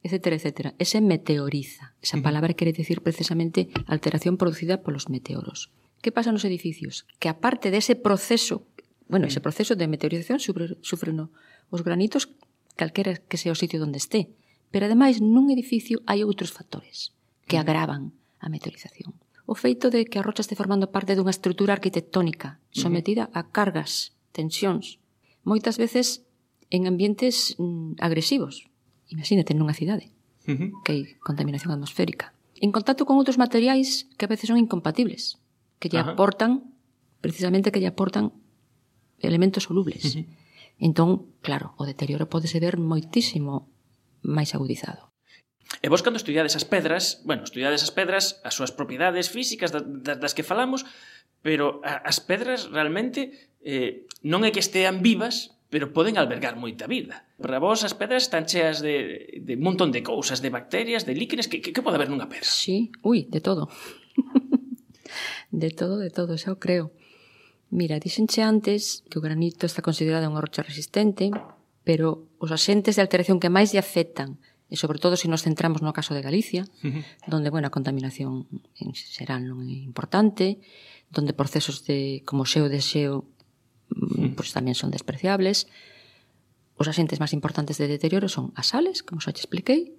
etc. 0.00 0.40
etc. 0.40 0.48
E 0.80 0.84
se 0.88 1.04
meteoriza. 1.04 1.92
Esa 2.00 2.16
palabra 2.24 2.56
quere 2.56 2.72
dicir 2.72 3.04
precisamente 3.04 3.68
alteración 3.84 4.40
producida 4.40 4.80
polos 4.80 5.12
meteoros. 5.12 5.68
Que 6.00 6.08
pasa 6.08 6.32
nos 6.32 6.48
edificios? 6.48 7.04
Que 7.20 7.28
aparte 7.28 7.68
dese 7.68 8.00
proceso, 8.00 8.64
bueno, 9.12 9.28
ese 9.28 9.44
proceso 9.44 9.76
de 9.76 9.92
meteorización 9.92 10.40
sufren 10.40 11.28
os 11.68 11.84
granitos 11.84 12.32
calquera 12.80 13.20
que 13.20 13.36
sea 13.36 13.52
o 13.52 13.58
sitio 13.58 13.84
onde 13.84 14.00
esté 14.00 14.32
Pero 14.70 14.86
ademais 14.86 15.20
nun 15.24 15.48
edificio 15.48 16.04
hai 16.04 16.24
outros 16.24 16.52
factores 16.52 17.16
que 17.48 17.56
mm. 17.56 17.62
agravan 17.64 18.02
a 18.38 18.46
meteorización. 18.52 19.16
O 19.48 19.56
feito 19.56 19.88
de 19.88 20.04
que 20.04 20.20
a 20.20 20.24
rocha 20.26 20.44
este 20.44 20.58
formando 20.58 20.92
parte 20.92 21.16
dunha 21.16 21.32
estrutura 21.32 21.72
arquitectónica 21.72 22.60
mm-hmm. 22.60 22.82
sometida 22.82 23.24
a 23.32 23.48
cargas, 23.48 24.12
tensións, 24.36 25.00
moitas 25.40 25.80
veces 25.80 26.28
en 26.68 26.84
ambientes 26.84 27.56
mm, 27.56 27.96
agresivos. 27.98 28.68
Imagínate 29.08 29.56
nunha 29.56 29.72
cidade 29.72 30.12
uh 30.44 30.52
-huh. 30.52 30.70
que 30.84 30.92
hai 30.92 31.02
contaminación 31.24 31.72
atmosférica. 31.72 32.36
En 32.60 32.74
contacto 32.76 33.08
con 33.08 33.16
outros 33.16 33.40
materiais 33.40 34.04
que 34.20 34.28
a 34.28 34.32
veces 34.32 34.52
son 34.52 34.60
incompatibles, 34.60 35.40
que 35.80 35.88
lle 35.88 36.04
Ajá. 36.04 36.12
aportan 36.12 36.76
precisamente 37.24 37.72
que 37.72 37.80
lle 37.80 37.88
aportan 37.88 38.36
elementos 39.18 39.64
solubles. 39.64 40.14
Mm-hmm. 40.14 40.26
Entón, 40.78 41.26
claro, 41.42 41.74
o 41.80 41.82
deterioro 41.88 42.30
pode 42.30 42.46
ser 42.46 42.78
moitísimo 42.78 43.66
máis 44.28 44.52
agudizado. 44.52 45.08
E 45.80 45.88
vos 45.88 46.04
cando 46.04 46.20
estudiades 46.20 46.56
as 46.56 46.68
pedras, 46.68 47.24
bueno, 47.24 47.44
estudiades 47.44 47.80
as 47.80 47.92
pedras, 47.92 48.40
as 48.44 48.56
súas 48.56 48.72
propiedades 48.72 49.32
físicas 49.32 49.72
das 49.72 49.84
das 50.20 50.32
que 50.36 50.44
falamos, 50.44 50.84
pero 51.40 51.80
as 51.84 52.18
pedras 52.20 52.68
realmente 52.68 53.52
eh, 53.64 54.08
non 54.24 54.44
é 54.44 54.50
que 54.52 54.60
estean 54.60 55.00
vivas, 55.04 55.54
pero 55.68 55.92
poden 55.92 56.16
albergar 56.16 56.56
moita 56.56 56.88
vida. 56.88 57.28
Para 57.36 57.60
vos 57.60 57.84
as 57.84 57.92
pedras 57.92 58.26
están 58.26 58.48
cheas 58.48 58.80
de, 58.80 59.38
de 59.44 59.54
un 59.54 59.62
montón 59.62 59.92
de 59.92 60.00
cousas, 60.02 60.40
de 60.40 60.50
bacterias, 60.50 61.04
de 61.04 61.14
líquenes, 61.14 61.46
que, 61.46 61.60
que, 61.60 61.70
que 61.76 61.84
pode 61.84 62.00
haber 62.00 62.08
nunha 62.08 62.26
pedra? 62.26 62.48
Sí, 62.48 62.90
ui, 63.04 63.28
de 63.28 63.44
todo. 63.44 63.68
de 65.52 65.70
todo, 65.70 66.00
de 66.00 66.10
todo, 66.10 66.34
xa 66.40 66.56
o 66.56 66.58
creo. 66.58 66.90
Mira, 67.68 68.00
dixenche 68.00 68.40
antes 68.40 69.04
que 69.12 69.20
o 69.20 69.24
granito 69.24 69.68
está 69.68 69.84
considerado 69.84 70.24
unha 70.24 70.40
rocha 70.40 70.64
resistente, 70.64 71.28
pero 71.88 72.28
os 72.36 72.52
axentes 72.52 73.00
de 73.00 73.02
alteración 73.02 73.40
que 73.40 73.48
máis 73.48 73.72
lle 73.72 73.80
afectan, 73.80 74.36
e 74.68 74.76
sobre 74.76 75.00
todo 75.00 75.16
se 75.16 75.24
nos 75.24 75.40
centramos 75.40 75.80
no 75.80 75.96
caso 75.96 76.12
de 76.12 76.20
Galicia, 76.20 76.68
uh 76.84 76.92
-huh. 76.92 77.02
donde 77.24 77.48
bueno, 77.48 77.64
a 77.64 77.72
contaminación 77.72 78.44
en 78.76 78.92
xeral 78.92 79.48
non 79.48 79.64
é 79.64 79.80
importante, 79.80 80.60
donde 81.08 81.32
procesos 81.32 81.88
de 81.88 82.20
como 82.28 82.44
xeo 82.44 82.68
de 82.68 82.84
xeo 82.84 83.24
uh 83.24 83.24
-huh. 83.24 84.20
Mm, 84.20 84.36
pois 84.36 84.52
pues, 84.52 84.56
tamén 84.60 84.76
son 84.76 84.92
despreciables. 84.92 85.64
Os 86.76 86.92
axentes 86.92 87.24
máis 87.24 87.32
importantes 87.32 87.80
de 87.80 87.88
deterioro 87.88 88.28
son 88.28 88.52
as 88.52 88.76
sales, 88.76 89.00
como 89.00 89.24
xa 89.24 89.32
te 89.32 89.40
expliquei, 89.40 89.96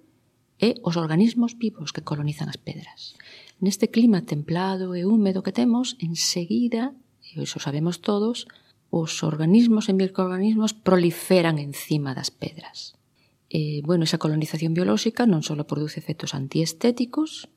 e 0.62 0.78
os 0.86 0.94
organismos 0.94 1.58
vivos 1.58 1.90
que 1.90 2.06
colonizan 2.06 2.46
as 2.46 2.60
pedras. 2.62 3.18
Neste 3.58 3.90
clima 3.90 4.22
templado 4.22 4.94
e 4.94 5.02
húmedo 5.02 5.42
que 5.42 5.50
temos, 5.50 5.98
enseguida, 5.98 6.94
e 7.26 7.42
iso 7.42 7.58
sabemos 7.58 7.98
todos, 7.98 8.46
os 8.90 9.22
organismos 9.22 9.86
e 9.86 9.94
microorganismos 9.94 10.74
proliferan 10.74 11.62
encima 11.62 12.12
das 12.12 12.34
pedras. 12.34 12.98
E, 13.50 13.82
bueno, 13.86 14.02
esa 14.06 14.18
colonización 14.18 14.74
biolóxica 14.74 15.26
non 15.26 15.42
só 15.46 15.54
produce 15.62 16.02
efectos 16.02 16.34
antiestéticos, 16.34 17.50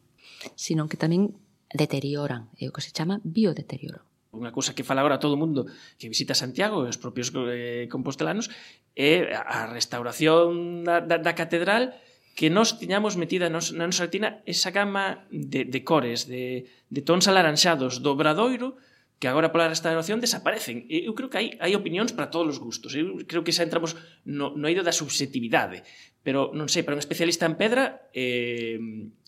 sino 0.53 0.85
que 0.89 0.97
tamén 0.97 1.37
deterioran, 1.73 2.53
é 2.61 2.69
o 2.69 2.73
que 2.73 2.85
se 2.85 2.93
chama 2.93 3.21
biodeterioro. 3.25 4.05
Unha 4.33 4.49
cousa 4.49 4.73
que 4.73 4.85
fala 4.85 5.05
agora 5.05 5.21
todo 5.21 5.37
o 5.37 5.41
mundo 5.41 5.69
que 6.01 6.09
visita 6.09 6.33
Santiago 6.33 6.85
e 6.85 6.89
os 6.89 6.97
propios 6.97 7.29
eh, 7.33 7.85
compostelanos 7.89 8.49
é 8.97 9.29
a 9.37 9.69
restauración 9.69 10.81
da, 10.81 11.01
da, 11.05 11.21
da 11.21 11.37
catedral 11.37 11.93
que 12.33 12.49
nos 12.49 12.81
tiñamos 12.81 13.13
metida 13.13 13.53
nos, 13.53 13.77
na 13.77 13.85
nosa 13.85 14.09
retina 14.09 14.41
esa 14.49 14.73
gama 14.73 15.29
de, 15.29 15.69
de 15.69 15.79
cores, 15.85 16.25
de, 16.25 16.65
de 16.89 17.01
tons 17.05 17.29
alaranxados 17.29 18.01
do 18.01 18.17
Bradoiro 18.17 18.73
que 19.20 19.27
agora 19.27 19.51
pola 19.51 19.72
restauración 19.72 20.20
desaparecen. 20.20 20.84
E 20.91 21.08
eu 21.08 21.13
creo 21.15 21.32
que 21.32 21.39
hai, 21.39 21.48
hai 21.63 21.74
opinións 21.74 22.12
para 22.12 22.27
todos 22.27 22.55
os 22.55 22.60
gustos. 22.60 22.91
Eu 22.96 23.24
creo 23.24 23.43
que 23.43 23.55
xa 23.55 23.63
entramos 23.63 23.96
no, 24.27 24.51
no 24.55 24.65
eido 24.67 24.84
da 24.84 24.91
subjetividade. 24.91 25.88
Pero, 26.24 26.51
non 26.55 26.67
sei, 26.67 26.84
para 26.84 26.96
un 26.96 27.03
especialista 27.03 27.48
en 27.48 27.55
pedra, 27.55 28.08
eh, 28.15 28.79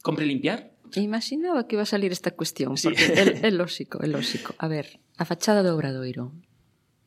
compre 0.04 0.28
limpiar? 0.28 0.76
Imaginaba 0.96 1.68
que 1.68 1.76
iba 1.76 1.84
a 1.84 1.90
salir 1.90 2.12
esta 2.12 2.32
cuestión, 2.32 2.78
sí. 2.78 2.88
porque 2.88 3.04
é, 3.04 3.48
é 3.48 3.52
lógico, 3.52 4.00
é 4.04 4.08
lógico. 4.08 4.56
A 4.60 4.68
ver, 4.68 5.00
a 5.18 5.26
fachada 5.26 5.64
do 5.64 5.74
Obradoiro. 5.76 6.32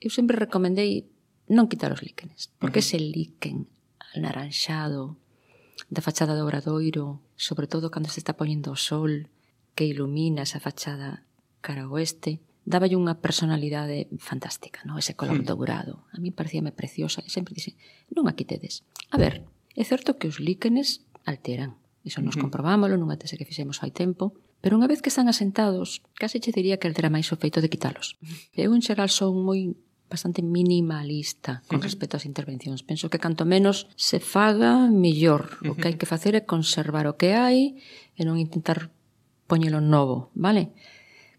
Eu 0.01 0.11
sempre 0.11 0.37
recomendei 0.37 1.09
non 1.49 1.69
quitar 1.69 1.93
os 1.93 2.05
líquenes, 2.05 2.53
porque 2.61 2.81
uh 2.81 2.85
-huh. 2.85 2.95
ese 2.95 2.99
líquen 3.01 3.67
anaranxado 4.17 5.17
da 5.89 6.05
fachada 6.05 6.37
do 6.37 6.45
Obradoiro, 6.45 7.23
sobre 7.37 7.67
todo 7.67 7.89
cando 7.89 8.13
se 8.13 8.21
está 8.21 8.37
poñendo 8.37 8.73
o 8.73 8.79
sol, 8.79 9.33
que 9.73 9.87
ilumina 9.87 10.45
esa 10.45 10.61
fachada 10.61 11.25
cara 11.65 11.89
oeste, 11.89 12.41
dáballe 12.69 13.01
unha 13.01 13.17
personalidade 13.17 14.13
fantástica, 14.21 14.85
no? 14.85 15.01
ese 15.01 15.17
color 15.17 15.41
mm. 15.41 15.49
dourado. 15.49 16.05
A 16.13 16.21
mí 16.21 16.29
parecíame 16.29 16.71
preciosa 16.77 17.25
e 17.25 17.33
sempre 17.33 17.57
dixen, 17.57 17.81
non 18.13 18.29
a 18.29 18.37
quitedes. 18.37 18.85
A 19.09 19.17
ver, 19.17 19.49
é 19.73 19.85
certo 19.89 20.21
que 20.21 20.29
os 20.29 20.37
líquenes 20.37 21.09
alteran. 21.25 21.81
Iso 22.05 22.21
nos 22.21 22.37
uh 22.37 22.45
-huh. 22.45 22.45
comprobámoslo 22.45 23.01
nunha 23.01 23.17
tese 23.17 23.41
que 23.41 23.49
fixemos 23.49 23.81
hai 23.81 23.91
tempo, 23.91 24.37
pero 24.61 24.77
unha 24.77 24.91
vez 24.91 25.01
que 25.01 25.09
están 25.09 25.33
asentados, 25.33 26.05
case 26.21 26.45
che 26.45 26.53
diría 26.53 26.77
que 26.77 26.87
altera 26.87 27.09
máis 27.09 27.33
o 27.33 27.41
feito 27.41 27.65
de 27.65 27.73
quitalos. 27.73 28.21
Eu 28.53 28.77
en 28.77 28.85
xeral 28.85 29.09
son 29.09 29.41
moi 29.41 29.73
bastante 30.09 30.41
minimalista 30.41 31.61
con 31.69 31.85
respecto 31.85 32.17
ás 32.17 32.25
intervencións. 32.25 32.81
Penso 32.81 33.13
que 33.13 33.21
canto 33.21 33.45
menos 33.45 33.93
se 33.97 34.21
faga, 34.21 34.89
mellor. 34.89 35.61
O 35.69 35.77
que 35.77 35.89
hai 35.89 35.97
que 36.01 36.09
facer 36.09 36.33
é 36.33 36.49
conservar 36.49 37.05
o 37.05 37.17
que 37.21 37.37
hai 37.37 37.77
e 38.17 38.23
non 38.25 38.41
intentar 38.41 38.89
poñelo 39.49 39.81
novo, 39.85 40.33
vale? 40.33 40.73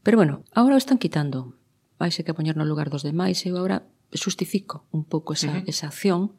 Pero 0.04 0.18
bueno, 0.18 0.44
ahora 0.54 0.76
o 0.76 0.82
están 0.82 0.98
quitando. 0.98 1.56
Vaise 2.00 2.24
que 2.24 2.34
poñer 2.34 2.56
no 2.56 2.64
lugar 2.64 2.88
dos 2.88 3.04
demais 3.04 3.44
e 3.44 3.52
eu 3.52 3.60
agora 3.60 3.84
justifico 4.16 4.88
un 4.96 5.04
pouco 5.04 5.36
esa, 5.36 5.52
uh 5.52 5.60
-huh. 5.60 5.70
esa 5.70 5.92
acción 5.92 6.34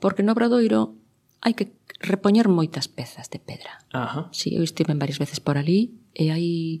porque 0.00 0.24
no 0.24 0.32
Obradoiro 0.32 0.96
hai 1.44 1.52
que 1.56 1.72
repoñer 2.00 2.48
moitas 2.48 2.88
pezas 2.88 3.28
de 3.28 3.40
pedra. 3.40 3.84
Ajá. 3.92 4.32
Si, 4.32 4.50
sí, 4.50 4.56
eu 4.56 4.64
estive 4.64 4.92
varias 4.96 5.20
veces 5.20 5.40
por 5.40 5.60
ali 5.60 5.92
e 6.16 6.32
hai 6.32 6.80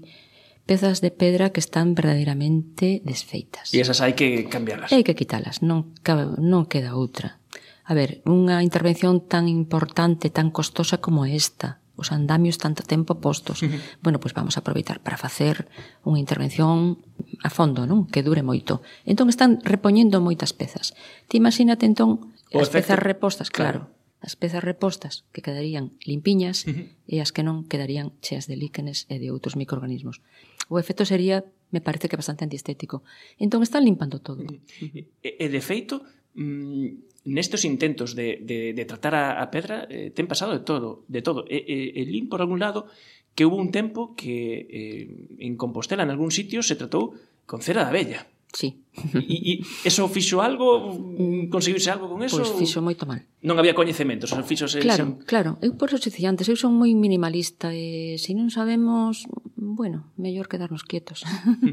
pezas 0.64 1.00
de 1.04 1.12
pedra 1.12 1.52
que 1.52 1.60
están 1.60 1.96
verdadeiramente 1.96 3.04
desfeitas. 3.04 3.72
E 3.72 3.80
esas 3.80 4.00
hai 4.00 4.16
que 4.16 4.48
cambiarlas. 4.48 4.92
E 4.92 5.00
hai 5.00 5.04
que 5.04 5.16
quitalas, 5.16 5.60
non, 5.60 5.92
non 6.40 6.68
queda 6.68 6.96
outra. 6.96 7.40
A 7.84 7.92
ver, 7.92 8.22
unha 8.28 8.62
intervención 8.62 9.24
tan 9.26 9.48
importante, 9.50 10.30
tan 10.30 10.54
costosa 10.54 11.02
como 11.02 11.26
esta, 11.26 11.79
os 12.00 12.08
andamios 12.10 12.56
tanto 12.56 12.80
tempo 12.82 13.20
postos. 13.20 13.60
Uh 13.60 13.68
-huh. 13.68 13.80
Bueno, 14.00 14.16
pois 14.18 14.32
vamos 14.32 14.56
a 14.56 14.64
aproveitar 14.64 15.04
para 15.04 15.20
facer 15.20 15.68
unha 16.02 16.16
intervención 16.16 17.04
a 17.44 17.50
fondo, 17.52 17.84
non? 17.84 18.08
Que 18.08 18.24
dure 18.24 18.40
moito. 18.40 18.80
Entón 19.04 19.28
están 19.28 19.60
repoñendo 19.60 20.24
moitas 20.24 20.56
pezas. 20.56 20.96
Ti 21.28 21.36
imagínate 21.36 21.84
entón 21.84 22.32
o 22.50 22.58
as 22.58 22.72
efecto. 22.72 22.96
pezas 22.96 22.98
repostas, 22.98 23.48
claro. 23.52 23.86
claro 23.86 24.00
as 24.20 24.36
pezas 24.36 24.60
repostas 24.60 25.24
que 25.32 25.40
quedarían 25.40 25.96
limpiñas 26.04 26.68
uh 26.68 26.76
-huh. 26.76 26.86
e 27.08 27.16
as 27.24 27.32
que 27.32 27.40
non 27.40 27.64
quedarían 27.64 28.12
cheas 28.20 28.44
de 28.44 28.56
líquenes 28.60 29.08
e 29.08 29.16
de 29.16 29.32
outros 29.32 29.56
microorganismos. 29.56 30.20
O 30.68 30.76
efecto 30.76 31.08
sería, 31.08 31.48
me 31.72 31.80
parece 31.80 32.06
que 32.06 32.20
bastante 32.20 32.44
antiestético. 32.44 33.02
Entón 33.40 33.64
están 33.64 33.82
limpando 33.88 34.20
todo. 34.20 34.44
Uh 34.44 34.60
-huh. 34.60 35.08
E, 35.24 35.30
e 35.40 35.46
de 35.48 35.60
feito, 35.64 36.04
Mm, 36.34 37.10
nestes 37.24 37.64
intentos 37.68 38.16
de, 38.16 38.40
de, 38.40 38.72
de 38.72 38.84
tratar 38.84 39.14
a, 39.14 39.42
a 39.42 39.50
pedra 39.52 39.84
eh, 39.90 40.08
ten 40.14 40.24
pasado 40.24 40.56
de 40.56 40.62
todo, 40.64 41.04
de 41.06 41.20
todo. 41.20 41.44
E, 41.50 41.60
e, 41.60 41.76
e 42.00 42.02
lín 42.08 42.32
por 42.32 42.40
algún 42.40 42.58
lado 42.62 42.88
que 43.36 43.44
hubo 43.44 43.56
un 43.60 43.70
tempo 43.70 44.16
que 44.16 44.66
eh, 44.70 45.38
en 45.38 45.56
Compostela, 45.56 46.02
en 46.02 46.10
algún 46.10 46.32
sitio, 46.32 46.64
se 46.64 46.76
tratou 46.76 47.14
con 47.44 47.60
cera 47.60 47.84
de 47.84 47.90
abella. 47.92 48.20
Sí. 48.50 48.82
E, 49.14 49.22
e 49.30 49.52
eso 49.86 50.10
fixo 50.10 50.42
algo? 50.42 50.96
Mm, 50.96 51.52
conseguirse 51.52 51.92
algo 51.92 52.10
con 52.10 52.24
eso? 52.26 52.42
Pois 52.42 52.56
fixo 52.58 52.82
moito 52.82 53.06
mal. 53.06 53.22
Non 53.46 53.60
había 53.60 53.76
coñecementos, 53.76 54.34
fixo 54.42 54.66
se, 54.66 54.82
Claro, 54.82 55.20
sen... 55.20 55.22
claro. 55.22 55.50
Eu 55.62 55.78
por 55.78 55.92
eso 55.92 56.02
dicía 56.02 56.26
antes, 56.32 56.50
eu 56.50 56.58
son 56.58 56.74
moi 56.74 56.90
minimalista 56.96 57.70
e 57.70 58.18
se 58.18 58.34
non 58.34 58.50
sabemos, 58.50 59.30
bueno, 59.54 60.10
mellor 60.18 60.50
quedarnos 60.50 60.82
quietos. 60.82 61.22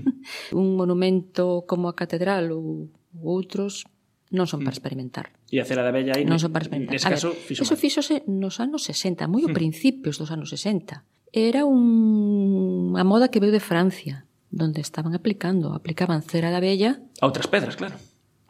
Un 0.54 0.78
monumento 0.78 1.66
como 1.66 1.90
a 1.90 1.98
catedral 1.98 2.54
ou 2.54 2.94
outros 3.26 3.90
non 4.32 4.46
son 4.48 4.64
para 4.64 4.76
mm. 4.76 4.80
experimentar. 4.80 5.26
E 5.48 5.64
a 5.64 5.66
cera 5.66 5.84
da 5.84 5.92
abella 5.96 6.20
aí 6.20 6.28
non 6.28 6.40
son 6.42 6.52
para 6.52 6.68
experimentar. 6.68 7.00
Nese 7.00 7.08
caso, 7.08 7.32
ver, 7.32 7.56
fixo 7.56 7.76
fixose 7.80 8.28
nos 8.28 8.60
anos 8.60 8.84
60, 8.84 9.28
moi 9.32 9.48
ao 9.48 9.52
hmm. 9.52 9.58
principios 9.58 10.20
dos 10.20 10.34
anos 10.34 10.52
60. 10.52 11.08
Era 11.32 11.64
un, 11.64 12.96
a 13.00 13.04
moda 13.08 13.32
que 13.32 13.40
veu 13.40 13.52
de 13.52 13.64
Francia, 13.64 14.28
donde 14.52 14.84
estaban 14.84 15.16
aplicando, 15.16 15.72
aplicaban 15.72 16.24
cera 16.24 16.52
da 16.52 16.60
abella. 16.60 17.00
A 17.24 17.26
outras 17.28 17.48
pedras, 17.48 17.80
claro. 17.80 17.96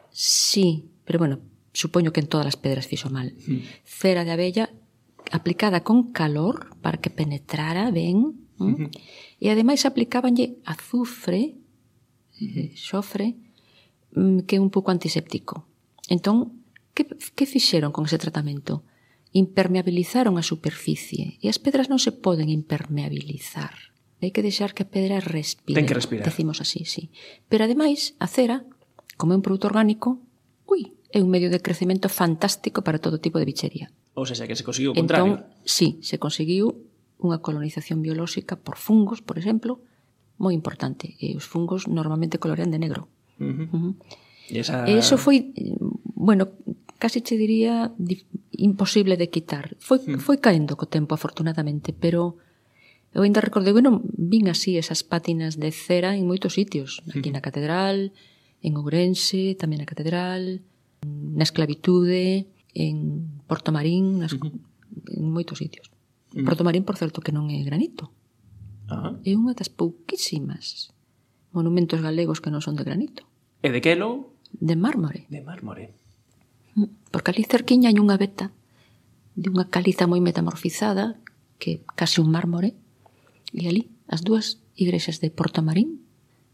Sí, 0.10 0.90
pero 1.06 1.22
bueno, 1.22 1.46
supoño 1.74 2.10
que 2.10 2.22
en 2.26 2.30
todas 2.30 2.50
as 2.50 2.58
pedras 2.58 2.90
fixo 2.90 3.14
mal. 3.14 3.38
Mm. 3.46 3.62
Cera 3.86 4.26
de 4.26 4.34
abella 4.34 4.74
aplicada 5.30 5.86
con 5.86 6.10
calor 6.10 6.74
para 6.82 6.98
que 6.98 7.14
penetrara 7.14 7.92
ben, 7.92 8.34
mm 8.58 8.74
-huh. 8.74 8.90
e 9.38 9.46
ademais 9.54 9.86
aplicábanlle 9.86 10.58
azufre, 10.66 11.54
uh 11.54 12.46
eh, 12.46 12.74
-huh. 12.74 13.47
Mm, 14.18 14.50
que 14.50 14.58
é 14.58 14.62
un 14.62 14.74
pouco 14.74 14.90
antiséptico. 14.90 15.70
Entón, 16.10 16.66
que, 16.98 17.06
que 17.06 17.46
fixeron 17.46 17.94
con 17.94 18.10
ese 18.10 18.18
tratamento? 18.18 18.82
Impermeabilizaron 19.30 20.42
a 20.42 20.44
superficie 20.44 21.38
e 21.38 21.46
as 21.54 21.62
pedras 21.62 21.86
non 21.94 22.02
se 22.02 22.10
poden 22.10 22.50
impermeabilizar. 22.50 23.94
Hai 24.18 24.34
que 24.34 24.42
deixar 24.42 24.74
que 24.74 24.82
a 24.82 24.90
pedra 24.90 25.22
respire. 25.22 25.78
Ten 25.78 25.86
que 25.86 25.94
respirar. 25.94 26.26
Decimos 26.26 26.58
así, 26.58 26.90
sí. 26.90 27.14
Pero 27.46 27.70
ademais, 27.70 28.18
a 28.18 28.26
cera, 28.26 28.66
como 29.22 29.34
é 29.34 29.38
un 29.38 29.46
produto 29.46 29.70
orgánico, 29.70 30.18
ui, 30.66 30.98
é 31.14 31.22
un 31.22 31.30
medio 31.30 31.54
de 31.54 31.62
crecemento 31.62 32.10
fantástico 32.10 32.82
para 32.82 32.98
todo 32.98 33.22
tipo 33.22 33.38
de 33.38 33.46
bichería. 33.46 33.94
Ou 34.18 34.26
seja, 34.26 34.50
que 34.50 34.58
se 34.58 34.66
conseguiu 34.66 34.92
o 34.92 34.98
entón, 34.98 35.06
contrario. 35.06 35.34
Entón, 35.46 35.70
sí, 35.70 36.02
se 36.02 36.18
conseguiu 36.18 36.90
unha 37.22 37.38
colonización 37.46 38.02
biolóxica 38.02 38.58
por 38.58 38.82
fungos, 38.82 39.22
por 39.22 39.38
exemplo, 39.38 39.86
moi 40.42 40.58
importante. 40.58 41.14
E 41.22 41.38
os 41.38 41.46
fungos 41.46 41.86
normalmente 41.86 42.42
colorean 42.42 42.74
de 42.74 42.82
negro. 42.82 43.14
Uh 43.40 43.46
-huh. 43.46 43.68
Uh 43.74 43.80
-huh. 43.82 43.94
E 44.50 44.60
esa... 44.60 44.88
E 44.88 44.98
eso 44.98 45.18
foi, 45.18 45.52
bueno, 46.16 46.50
casi 46.98 47.22
che 47.22 47.38
diría 47.38 47.94
imposible 48.52 49.18
de 49.18 49.30
quitar. 49.30 49.76
Foi, 49.80 50.00
uh 50.00 50.16
-huh. 50.16 50.20
foi 50.20 50.38
caendo 50.38 50.76
co 50.80 50.88
tempo, 50.88 51.14
afortunadamente, 51.14 51.94
pero 51.94 52.38
eu 53.14 53.22
ainda 53.24 53.42
recordei, 53.42 53.74
bueno, 53.74 54.02
vin 54.18 54.50
así 54.50 54.78
esas 54.78 55.04
pátinas 55.04 55.58
de 55.58 55.72
cera 55.72 56.16
en 56.18 56.26
moitos 56.28 56.54
sitios, 56.54 57.02
aquí 57.10 57.30
uh 57.30 57.32
-huh. 57.32 57.36
na 57.38 57.46
catedral, 57.46 57.98
en 58.62 58.72
Ourense, 58.78 59.56
tamén 59.56 59.80
na 59.82 59.90
catedral, 59.90 60.62
na 61.06 61.44
esclavitude, 61.46 62.50
en 62.74 62.96
Porto 63.46 63.70
Marín, 63.72 64.22
nas, 64.22 64.34
uh 64.34 64.42
-huh. 64.42 64.54
en 65.18 65.26
moitos 65.30 65.62
sitios. 65.62 65.90
Mm. 66.34 66.46
Porto 66.46 66.64
Marín, 66.64 66.84
por 66.84 66.98
certo, 66.98 67.22
que 67.22 67.34
non 67.34 67.50
é 67.50 67.62
granito. 67.64 68.10
Ah. 68.88 69.14
É 69.24 69.36
unha 69.36 69.54
das 69.54 69.70
pouquísimas 69.70 70.96
monumentos 71.52 72.00
galegos 72.00 72.40
que 72.40 72.52
non 72.52 72.64
son 72.64 72.78
de 72.78 72.86
granito. 72.88 73.27
E 73.64 73.70
de 73.74 73.80
que? 73.82 73.94
De 73.96 74.76
mármore. 74.76 75.26
De 75.30 75.42
mármore. 75.42 75.94
Porque 77.12 77.32
ali 77.32 77.44
cerquiña 77.44 77.90
hai 77.90 77.98
unha 77.98 78.18
veta 78.18 78.54
de 79.38 79.54
unha 79.54 79.70
caliza 79.70 80.10
moi 80.10 80.22
metamorfizada 80.22 81.22
que 81.62 81.86
case 81.98 82.22
un 82.22 82.30
mármore 82.34 82.74
e 83.54 83.70
ali 83.70 83.90
as 84.10 84.26
dúas 84.26 84.62
igrexas 84.78 85.22
de 85.22 85.30
Porto 85.30 85.62
Marín 85.62 86.02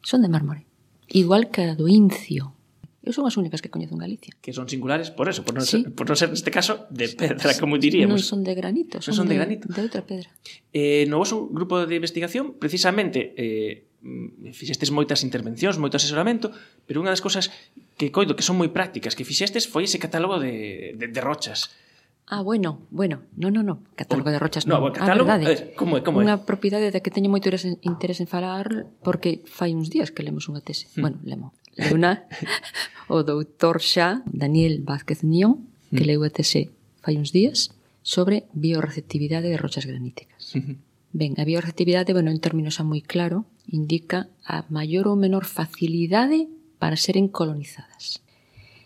son 0.03 0.19
de 0.23 0.31
mármore 0.31 0.67
igual 1.07 1.47
que 1.47 1.63
a 1.63 1.75
do 1.79 1.87
Incio 1.87 2.55
Eu 3.03 3.11
son 3.11 3.27
as 3.27 3.35
únicas 3.35 3.59
que 3.59 3.67
coñezo 3.67 3.99
en 3.99 3.99
Galicia. 3.99 4.31
Que 4.39 4.55
son 4.55 4.71
singulares 4.71 5.11
por 5.11 5.27
eso, 5.27 5.43
por 5.43 5.59
non, 5.59 5.67
sí. 5.67 5.83
ser, 5.83 5.91
por 5.91 6.07
non 6.07 6.15
ser 6.15 6.31
neste 6.31 6.47
caso 6.55 6.87
de 6.87 7.11
pedra, 7.11 7.51
como 7.59 7.75
diríamos. 7.75 8.15
Non 8.15 8.23
son 8.23 8.47
de 8.47 8.55
granito, 8.55 9.03
son, 9.03 9.11
non 9.11 9.17
son 9.19 9.27
de, 9.27 9.35
de 9.35 9.39
granito. 9.43 9.67
de 9.67 9.81
outra 9.83 10.07
pedra. 10.07 10.31
Eh, 10.71 11.03
no 11.11 11.19
vosso 11.19 11.51
grupo 11.51 11.83
de 11.83 11.99
investigación, 11.99 12.55
precisamente, 12.55 13.35
eh, 13.35 13.91
Mm, 14.03 14.51
fixestes 14.51 14.91
moitas 14.91 15.23
intervencións, 15.23 15.79
moito 15.79 15.95
asesoramento, 15.95 16.51
pero 16.83 16.99
unha 16.99 17.15
das 17.15 17.23
cousas 17.23 17.47
que 17.95 18.11
coido 18.11 18.35
que 18.35 18.43
son 18.43 18.59
moi 18.59 18.67
prácticas 18.67 19.15
que 19.15 19.23
fixestes 19.23 19.63
foi 19.63 19.87
ese 19.87 19.95
catálogo 19.95 20.43
de, 20.43 20.91
de, 20.99 21.07
de 21.07 21.21
rochas. 21.23 21.71
Ah, 22.27 22.43
bueno, 22.43 22.83
bueno, 22.91 23.23
no, 23.39 23.47
no, 23.47 23.63
no, 23.63 23.79
catálogo 23.95 24.27
de 24.27 24.43
rochas 24.43 24.67
no, 24.67 24.75
no. 24.75 24.91
Ah, 24.91 24.91
catálogo, 24.91 25.31
a, 25.31 25.39
verdade, 25.39 25.45
a 25.47 25.49
ver, 25.55 25.75
como 25.79 25.95
é, 25.95 26.03
como 26.03 26.19
é? 26.19 26.27
Unha 26.27 26.43
propiedade 26.43 26.91
da 26.91 26.99
que 26.99 27.15
teño 27.15 27.31
moito 27.31 27.47
interés 27.79 28.19
en 28.19 28.27
falar 28.27 28.91
porque 29.07 29.39
fai 29.47 29.71
uns 29.71 29.87
días 29.87 30.11
que 30.11 30.19
lemos 30.19 30.51
unha 30.51 30.59
tese. 30.59 30.91
Hmm. 30.99 31.07
Bueno, 31.07 31.17
lemo. 31.23 31.47
Leuna, 31.79 32.27
o 33.07 33.23
doutor 33.23 33.79
xa, 33.79 34.19
Daniel 34.27 34.83
Vázquez 34.83 35.23
Nión, 35.23 35.63
que 35.95 36.03
hmm. 36.03 36.11
leu 36.11 36.27
a 36.27 36.31
tese 36.31 36.75
fai 36.99 37.15
uns 37.15 37.31
días, 37.31 37.71
sobre 38.03 38.51
bioreceptividade 38.51 39.47
de 39.47 39.55
rochas 39.55 39.87
graníticas. 39.87 40.59
Ben, 41.13 41.37
a 41.37 41.45
bioreceptividade, 41.45 42.09
bueno, 42.09 42.33
en 42.33 42.41
términos 42.41 42.81
xa 42.81 42.83
moi 42.83 42.99
claro, 43.05 43.45
indica 43.67 44.29
a 44.43 44.65
maior 44.69 45.07
ou 45.07 45.15
menor 45.15 45.45
facilidade 45.45 46.47
para 46.79 46.99
seren 46.99 47.31
colonizadas. 47.31 48.19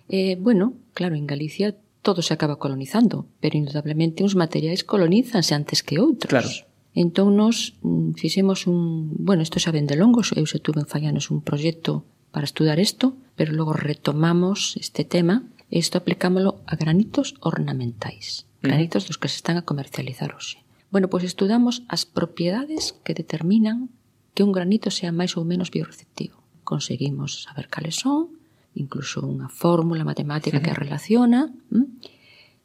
E, 0.07 0.37
bueno, 0.39 0.77
claro, 0.93 1.15
en 1.15 1.27
Galicia 1.27 1.75
todo 2.01 2.21
se 2.21 2.33
acaba 2.33 2.59
colonizando, 2.59 3.27
pero 3.41 3.57
indudablemente 3.57 4.23
uns 4.23 4.39
materiais 4.39 4.87
colonizanse 4.87 5.51
antes 5.51 5.83
que 5.83 5.99
outros. 5.99 6.31
Claro. 6.31 6.49
Entón 6.95 7.35
nos 7.35 7.75
mm, 7.83 8.15
fixemos 8.15 8.65
un... 8.65 9.11
Bueno, 9.19 9.43
isto 9.43 9.59
xa 9.59 9.75
ben 9.75 9.85
de 9.85 9.99
longos, 9.99 10.31
eu 10.33 10.47
se 10.47 10.63
tuve 10.63 10.79
en 10.81 10.89
Fallanos 10.89 11.29
un 11.29 11.43
proxecto 11.43 12.07
para 12.31 12.47
estudar 12.47 12.79
isto, 12.79 13.19
pero 13.35 13.51
logo 13.51 13.73
retomamos 13.75 14.79
este 14.79 15.03
tema 15.03 15.45
e 15.69 15.83
isto 15.83 15.99
aplicámoslo 15.99 16.63
a 16.65 16.79
granitos 16.79 17.35
ornamentais, 17.43 18.47
granitos 18.63 19.05
dos 19.05 19.19
que 19.19 19.27
se 19.27 19.37
están 19.37 19.59
a 19.59 19.67
comercializar 19.67 20.31
hoxe. 20.31 20.63
Bueno, 20.89 21.11
pois 21.11 21.27
estudamos 21.27 21.83
as 21.91 22.07
propiedades 22.07 22.95
que 23.03 23.11
determinan 23.11 23.91
que 24.37 24.45
un 24.45 24.53
granito 24.53 24.93
sea 24.93 25.09
máis 25.09 25.33
ou 25.33 25.41
menos 25.41 25.73
bioreceptivo. 25.73 26.37
Conseguimos 26.61 27.49
saber 27.49 27.73
cales 27.73 27.97
son, 27.97 28.37
incluso 28.77 29.25
unha 29.25 29.49
fórmula 29.49 30.05
matemática 30.05 30.61
que 30.61 30.69
a 30.69 30.77
relaciona, 30.77 31.49
mm, 31.73 31.89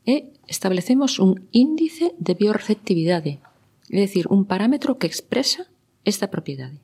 e 0.04 0.36
establecemos 0.44 1.16
un 1.16 1.48
índice 1.48 2.12
de 2.20 2.36
bioreceptividade, 2.36 3.40
é 3.88 4.04
dicir, 4.04 4.28
un 4.28 4.44
parámetro 4.44 5.00
que 5.00 5.08
expresa 5.08 5.64
esta 6.04 6.28
propiedade. 6.28 6.76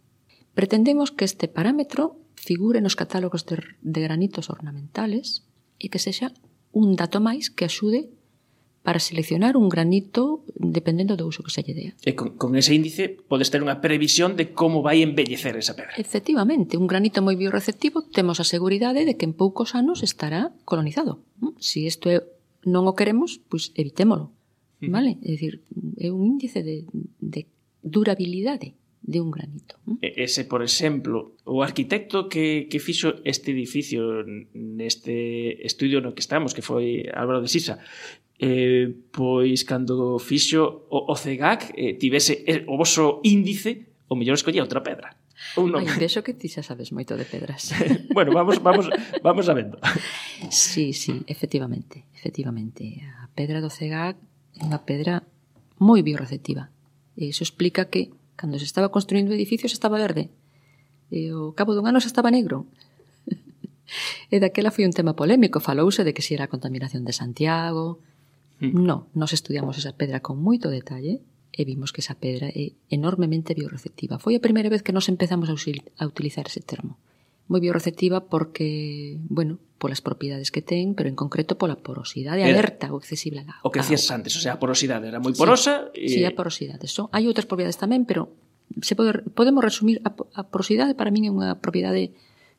Pretendemos 0.56 1.12
que 1.12 1.28
este 1.28 1.52
parámetro 1.52 2.16
figure 2.32 2.80
nos 2.80 2.96
catálogos 2.96 3.44
de, 3.44 3.60
de 3.84 4.00
granitos 4.00 4.48
ornamentales 4.48 5.44
e 5.76 5.92
que 5.92 6.00
sexa 6.00 6.32
un 6.72 6.96
dato 6.96 7.20
máis 7.20 7.52
que 7.52 7.68
axude 7.68 8.08
para 8.88 9.00
seleccionar 9.00 9.58
un 9.58 9.68
granito 9.68 10.40
dependendo 10.56 11.12
do 11.12 11.28
uso 11.28 11.44
que 11.44 11.52
se 11.52 11.60
lle 11.60 11.76
dea. 11.76 11.92
E 12.08 12.16
con, 12.16 12.40
con 12.40 12.56
ese 12.56 12.72
índice 12.72 13.12
podes 13.12 13.52
ter 13.52 13.60
unha 13.60 13.84
previsión 13.84 14.32
de 14.32 14.56
como 14.56 14.80
vai 14.80 15.04
embellecer 15.04 15.60
esa 15.60 15.76
pedra. 15.76 15.92
Efectivamente, 16.00 16.80
un 16.80 16.88
granito 16.88 17.20
moi 17.20 17.36
bioreceptivo 17.36 18.08
temos 18.08 18.40
a 18.40 18.48
seguridade 18.48 19.04
de 19.04 19.20
que 19.20 19.28
en 19.28 19.36
poucos 19.36 19.76
anos 19.76 20.00
estará 20.00 20.56
colonizado. 20.64 21.20
Mm, 21.36 21.60
si 21.60 21.84
isto 21.84 22.08
non 22.64 22.88
o 22.88 22.96
queremos, 22.96 23.44
pois 23.52 23.76
evitémolo. 23.76 24.32
Mm. 24.80 24.88
Vale? 24.88 25.10
É 25.20 25.36
dicir, 25.36 25.60
é 26.00 26.08
un 26.08 26.24
índice 26.24 26.64
de, 26.64 26.88
de 27.20 27.44
durabilidade 27.84 28.72
de 29.04 29.20
un 29.20 29.28
granito. 29.28 29.76
Mm. 29.84 30.00
Ese, 30.00 30.48
por 30.48 30.64
exemplo, 30.64 31.36
o 31.44 31.60
arquitecto 31.60 32.32
que, 32.32 32.72
que 32.72 32.80
fixo 32.80 33.20
este 33.28 33.52
edificio 33.52 34.24
neste 34.56 35.60
estudio 35.60 36.00
no 36.00 36.16
que 36.16 36.24
estamos, 36.24 36.56
que 36.56 36.64
foi 36.64 37.04
Álvaro 37.12 37.44
de 37.44 37.52
Sisa, 37.52 37.84
eh, 38.38 38.94
pois 39.10 39.66
cando 39.66 40.18
fixo 40.18 40.86
o, 40.88 41.10
o 41.10 41.14
CEGAC 41.14 41.74
eh, 41.74 41.94
tivese 41.98 42.64
o 42.70 42.78
voso 42.78 43.18
índice 43.26 43.90
o 44.08 44.14
mellor 44.14 44.38
escollía 44.38 44.62
outra 44.62 44.82
pedra 44.82 45.18
ou 45.54 45.70
non. 45.70 45.86
Ai, 45.86 45.94
vexo 45.98 46.26
que 46.26 46.34
ti 46.34 46.50
xa 46.50 46.66
sabes 46.66 46.90
moito 46.90 47.14
de 47.14 47.22
pedras. 47.22 47.70
bueno, 48.16 48.34
vamos 48.34 48.58
vamos 48.58 48.90
vamos 49.22 49.46
a 49.46 49.54
vendo. 49.54 49.78
Sí, 50.50 50.90
sí, 50.92 51.22
efectivamente, 51.30 52.04
efectivamente. 52.14 53.06
A 53.22 53.30
pedra 53.32 53.62
do 53.62 53.70
cegac 53.70 54.18
é 54.58 54.62
unha 54.66 54.82
pedra 54.82 55.22
moi 55.78 56.02
bioreceptiva. 56.02 56.74
E 57.14 57.30
iso 57.30 57.46
explica 57.46 57.86
que 57.86 58.10
cando 58.34 58.58
se 58.58 58.66
estaba 58.66 58.90
construindo 58.90 59.30
o 59.30 59.38
edificio 59.38 59.70
se 59.70 59.78
estaba 59.78 59.98
verde. 59.98 60.30
E 61.10 61.30
ao 61.30 61.54
cabo 61.54 61.74
dun 61.74 61.86
ano 61.86 62.02
se 62.02 62.10
estaba 62.10 62.34
negro. 62.34 62.66
e 64.34 64.36
daquela 64.42 64.74
foi 64.74 64.86
un 64.86 64.94
tema 64.94 65.14
polémico, 65.14 65.62
falouse 65.62 66.02
de 66.02 66.12
que 66.14 66.22
si 66.22 66.34
era 66.34 66.50
a 66.50 66.52
contaminación 66.52 67.06
de 67.06 67.14
Santiago, 67.14 68.02
Mm. 68.60 68.84
No, 68.84 69.06
nos 69.14 69.32
estudiamos 69.32 69.78
esa 69.78 69.94
pedra 69.94 70.20
con 70.20 70.42
moito 70.42 70.70
detalle 70.70 71.22
e 71.54 71.62
vimos 71.64 71.90
que 71.94 72.02
esa 72.02 72.18
pedra 72.18 72.50
é 72.50 72.74
enormemente 72.90 73.54
bioreceptiva. 73.54 74.18
Foi 74.18 74.34
a 74.38 74.42
primeira 74.42 74.70
vez 74.70 74.82
que 74.82 74.94
nos 74.94 75.08
empezamos 75.08 75.50
a, 75.50 75.54
a 75.54 76.04
utilizar 76.06 76.46
ese 76.46 76.62
termo. 76.62 76.98
Moi 77.48 77.64
bioreceptiva 77.64 78.28
porque, 78.28 79.16
bueno, 79.32 79.56
polas 79.80 80.04
propiedades 80.04 80.52
que 80.52 80.60
ten, 80.60 80.92
pero 80.92 81.08
en 81.08 81.16
concreto 81.16 81.56
pola 81.56 81.80
porosidade 81.80 82.44
era, 82.44 82.52
aberta 82.52 82.92
ou 82.92 83.00
accesible 83.00 83.40
a 83.40 83.44
la, 83.48 83.54
O 83.64 83.72
que 83.72 83.80
decías 83.80 84.04
antes, 84.12 84.36
o 84.36 84.42
sea, 84.42 84.58
a 84.58 84.60
porosidade 84.60 85.08
era 85.08 85.22
moi 85.22 85.32
porosa. 85.32 85.88
Sí, 85.96 86.04
e... 86.04 86.08
sí 86.12 86.20
a 86.28 86.34
porosidade. 86.34 86.84
So, 86.90 87.08
hai 87.14 87.24
outras 87.24 87.48
propiedades 87.48 87.80
tamén, 87.80 88.04
pero 88.04 88.36
se 88.84 88.92
pode, 88.92 89.24
podemos 89.32 89.64
resumir 89.64 90.04
a, 90.04 90.12
a 90.12 90.42
porosidade 90.44 90.92
para 90.92 91.08
min 91.08 91.24
é 91.24 91.32
unha 91.32 91.56
propiedade 91.56 92.12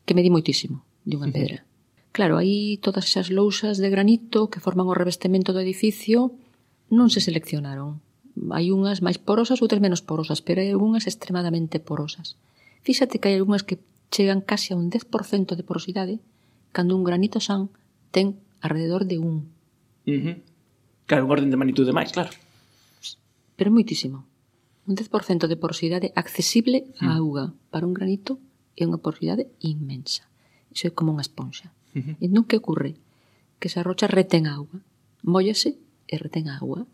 que 0.09 0.17
me 0.17 0.25
di 0.25 0.33
moitísimo 0.33 0.81
de 1.05 1.21
unha 1.21 1.29
pedra. 1.29 1.68
Claro, 2.11 2.41
aí 2.41 2.81
todas 2.81 3.05
esas 3.05 3.29
lousas 3.29 3.77
de 3.77 3.89
granito 3.89 4.49
que 4.49 4.59
forman 4.59 4.89
o 4.89 4.97
revestemento 4.97 5.53
do 5.53 5.61
edificio 5.61 6.33
non 6.89 7.13
se 7.13 7.21
seleccionaron. 7.21 8.01
Hai 8.49 8.73
unhas 8.73 9.05
máis 9.05 9.21
porosas, 9.21 9.61
outras 9.61 9.83
menos 9.83 10.01
porosas, 10.01 10.41
pero 10.41 10.61
hai 10.61 10.69
algunhas 10.73 11.05
extremadamente 11.05 11.77
porosas. 11.77 12.33
Fíxate 12.81 13.21
que 13.21 13.29
hai 13.29 13.37
algunhas 13.37 13.61
que 13.61 13.77
chegan 14.09 14.41
case 14.41 14.73
a 14.73 14.79
un 14.79 14.89
10% 14.89 15.53
de 15.53 15.63
porosidade 15.63 16.17
cando 16.73 16.97
un 16.97 17.05
granito 17.05 17.37
san 17.37 17.69
ten 18.09 18.41
alrededor 18.61 19.05
de 19.05 19.17
un. 19.21 19.53
Uh 20.09 20.17
-huh. 20.17 20.35
Claro, 21.05 21.25
un 21.25 21.31
orden 21.31 21.49
de 21.53 21.57
magnitude 21.61 21.93
máis, 21.93 22.09
claro. 22.09 22.33
Pero 23.57 23.69
moitísimo. 23.69 24.25
Un 24.89 24.97
10% 24.97 25.45
de 25.45 25.57
porosidade 25.61 26.09
accesible 26.17 26.89
á 26.97 27.13
mm. 27.13 27.17
auga 27.21 27.45
para 27.69 27.85
un 27.85 27.93
granito 27.93 28.41
é 28.73 28.83
unha 28.89 28.97
porosidade 28.97 29.45
inmensa. 29.61 30.25
Iso 30.73 30.89
é 30.89 30.95
como 30.95 31.13
unha 31.13 31.25
esponxa. 31.25 31.69
Uh 31.95 32.17
-huh. 32.19 32.47
Que 32.47 32.57
ocurre? 32.57 32.95
Que 33.59 33.67
esa 33.67 33.83
rocha 33.83 34.07
retén 34.07 34.47
agua, 34.47 34.81
mollase 35.23 35.77
e 36.07 36.15
retén 36.17 36.47
agua. 36.49 36.87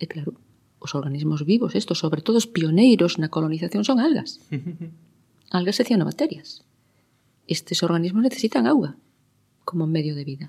E 0.00 0.06
claro, 0.08 0.34
os 0.80 0.96
organismos 0.96 1.44
vivos, 1.44 1.76
estos, 1.76 2.00
sobre 2.00 2.22
todo 2.24 2.40
os 2.40 2.48
pioneiros 2.48 3.20
na 3.20 3.28
colonización, 3.28 3.84
son 3.84 4.00
algas. 4.00 4.40
Algas 5.52 5.76
e 5.80 5.84
cianobacterias. 5.84 6.64
Estes 7.46 7.82
organismos 7.82 8.24
necesitan 8.24 8.64
agua 8.66 8.96
como 9.68 9.86
medio 9.86 10.14
de 10.16 10.24
vida. 10.24 10.46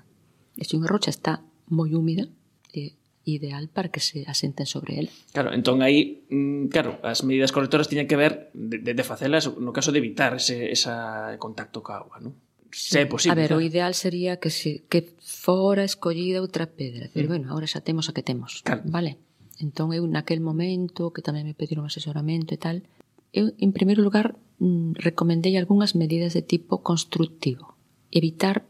E 0.56 0.64
se 0.64 0.74
unha 0.78 0.88
rocha 0.88 1.12
está 1.12 1.44
moi 1.68 1.92
húmida, 1.92 2.28
é 2.72 2.96
ideal 3.24 3.68
para 3.68 3.88
que 3.88 4.00
se 4.00 4.24
asenten 4.26 4.66
sobre 4.66 4.98
ela. 4.98 5.10
Claro, 5.32 5.54
entón 5.54 5.80
aí, 5.84 6.26
mm, 6.26 6.72
claro, 6.74 6.98
as 7.06 7.22
medidas 7.22 7.52
correctoras 7.54 7.86
tiñan 7.86 8.10
que 8.10 8.18
ver 8.18 8.50
de, 8.52 8.82
de, 8.82 8.92
de 8.94 9.04
facelas 9.06 9.46
no 9.46 9.70
caso 9.70 9.92
de 9.92 10.00
evitar 10.02 10.34
ese, 10.34 10.72
esa 10.72 11.36
contacto 11.38 11.84
ca 11.84 12.02
agua, 12.02 12.18
non? 12.18 12.34
se 12.72 13.04
é 13.04 13.06
posible. 13.06 13.32
A 13.32 13.38
ver, 13.38 13.52
claro. 13.52 13.60
o 13.60 13.66
ideal 13.68 13.92
sería 13.94 14.40
que 14.40 14.50
se, 14.50 14.82
que 14.88 15.14
fora 15.20 15.84
escollida 15.84 16.40
outra 16.40 16.66
pedra, 16.66 17.12
pero 17.12 17.28
mm. 17.28 17.32
bueno, 17.32 17.46
agora 17.52 17.68
xa 17.68 17.84
temos 17.84 18.08
a 18.08 18.16
que 18.16 18.24
temos. 18.24 18.64
Claro. 18.64 18.82
Vale. 18.88 19.20
Entón 19.60 19.94
eu 19.94 20.02
naquel 20.08 20.40
momento 20.40 21.12
que 21.14 21.22
tamén 21.22 21.46
me 21.46 21.54
pediron 21.54 21.86
asesoramento 21.86 22.56
e 22.56 22.58
tal, 22.58 22.82
eu 23.30 23.52
en 23.60 23.70
primeiro 23.70 24.02
lugar 24.02 24.34
mm, 24.58 24.98
recomendei 24.98 25.54
algunhas 25.54 25.94
medidas 25.94 26.32
de 26.32 26.42
tipo 26.42 26.82
constructivo. 26.82 27.76
Evitar 28.10 28.66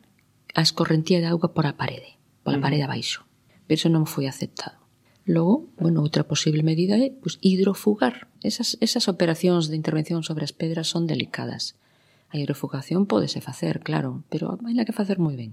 a 0.53 0.61
escorrentía 0.61 1.23
de 1.23 1.31
auga 1.31 1.55
por 1.55 1.65
a 1.65 1.79
parede, 1.79 2.19
pola 2.45 2.59
mm. 2.59 2.65
parede 2.67 2.85
abaixo. 2.85 3.25
Pero 3.65 3.79
iso 3.79 3.89
non 3.89 4.05
foi 4.05 4.27
aceptado. 4.27 4.83
Logo, 5.25 5.71
bueno, 5.79 6.03
outra 6.03 6.27
posible 6.27 6.67
medida 6.67 6.99
é 6.99 7.15
pues, 7.15 7.39
hidrofugar. 7.41 8.27
Esas, 8.43 8.75
esas 8.83 9.07
operacións 9.07 9.71
de 9.71 9.79
intervención 9.79 10.27
sobre 10.27 10.43
as 10.43 10.51
pedras 10.51 10.91
son 10.91 11.07
delicadas. 11.07 11.79
A 12.33 12.41
hidrofugación 12.41 13.05
podese 13.05 13.45
facer, 13.45 13.85
claro, 13.85 14.25
pero 14.33 14.57
hai 14.65 14.75
que 14.89 14.97
facer 14.97 15.21
moi 15.21 15.37
ben. 15.37 15.53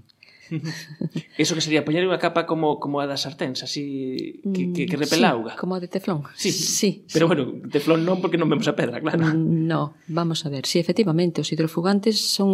Eso 1.38 1.54
que 1.54 1.60
sería 1.60 1.84
poñer 1.86 2.02
unha 2.06 2.18
capa 2.18 2.44
como 2.48 2.82
como 2.82 2.98
a 2.98 3.06
das 3.06 3.22
sarténs, 3.22 3.62
así 3.62 4.42
que, 4.50 4.74
que, 4.74 4.84
que 4.88 4.96
mm, 4.96 5.02
repela 5.04 5.28
sí, 5.30 5.34
auga. 5.36 5.52
Como 5.56 5.76
a 5.76 5.80
de 5.80 5.88
teflón. 5.88 6.26
Sí, 6.34 6.50
sí. 6.80 7.06
Pero 7.12 7.26
sí. 7.26 7.28
bueno, 7.30 7.42
teflón 7.70 8.02
non 8.02 8.18
porque 8.18 8.40
non 8.40 8.50
vemos 8.50 8.66
a 8.66 8.74
pedra, 8.74 8.98
claro. 8.98 9.30
No, 9.36 9.94
vamos 10.10 10.42
a 10.44 10.48
ver. 10.50 10.66
Si 10.66 10.78
sí, 10.78 10.82
efectivamente 10.82 11.40
os 11.44 11.50
hidrofugantes 11.52 12.18
son 12.18 12.50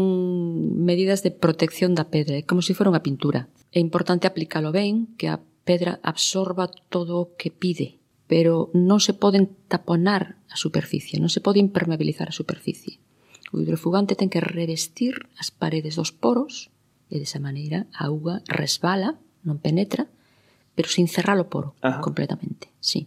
medidas 0.85 1.25
de 1.25 1.33
protección 1.33 1.97
da 1.97 2.13
pedra, 2.13 2.43
como 2.45 2.61
se 2.61 2.75
si 2.75 2.79
fora 2.79 2.93
unha 2.93 3.05
pintura. 3.05 3.49
É 3.73 3.81
importante 3.81 4.29
aplicalo 4.29 4.71
ben, 4.73 5.17
que 5.17 5.33
a 5.33 5.41
pedra 5.67 5.99
absorba 6.05 6.71
todo 6.93 7.19
o 7.19 7.29
que 7.35 7.51
pide, 7.51 7.99
pero 8.31 8.71
non 8.77 9.01
se 9.03 9.17
poden 9.17 9.51
taponar 9.67 10.39
a 10.53 10.57
superficie, 10.57 11.19
non 11.19 11.33
se 11.33 11.43
pode 11.43 11.59
impermeabilizar 11.59 12.29
a 12.31 12.37
superficie. 12.37 13.01
O 13.55 13.63
hidrofugante 13.63 14.19
ten 14.19 14.33
que 14.33 14.43
revestir 14.43 15.31
as 15.39 15.55
paredes 15.55 15.95
dos 15.95 16.11
poros 16.11 16.71
e 17.13 17.23
desa 17.23 17.39
maneira 17.39 17.87
a 17.95 18.11
auga 18.11 18.43
resbala, 18.51 19.15
non 19.47 19.63
penetra, 19.63 20.11
pero 20.75 20.91
sin 20.91 21.07
cerrar 21.07 21.39
o 21.39 21.47
poro 21.47 21.79
Ajá. 21.81 22.03
completamente. 22.03 22.69
Sí. 22.83 23.07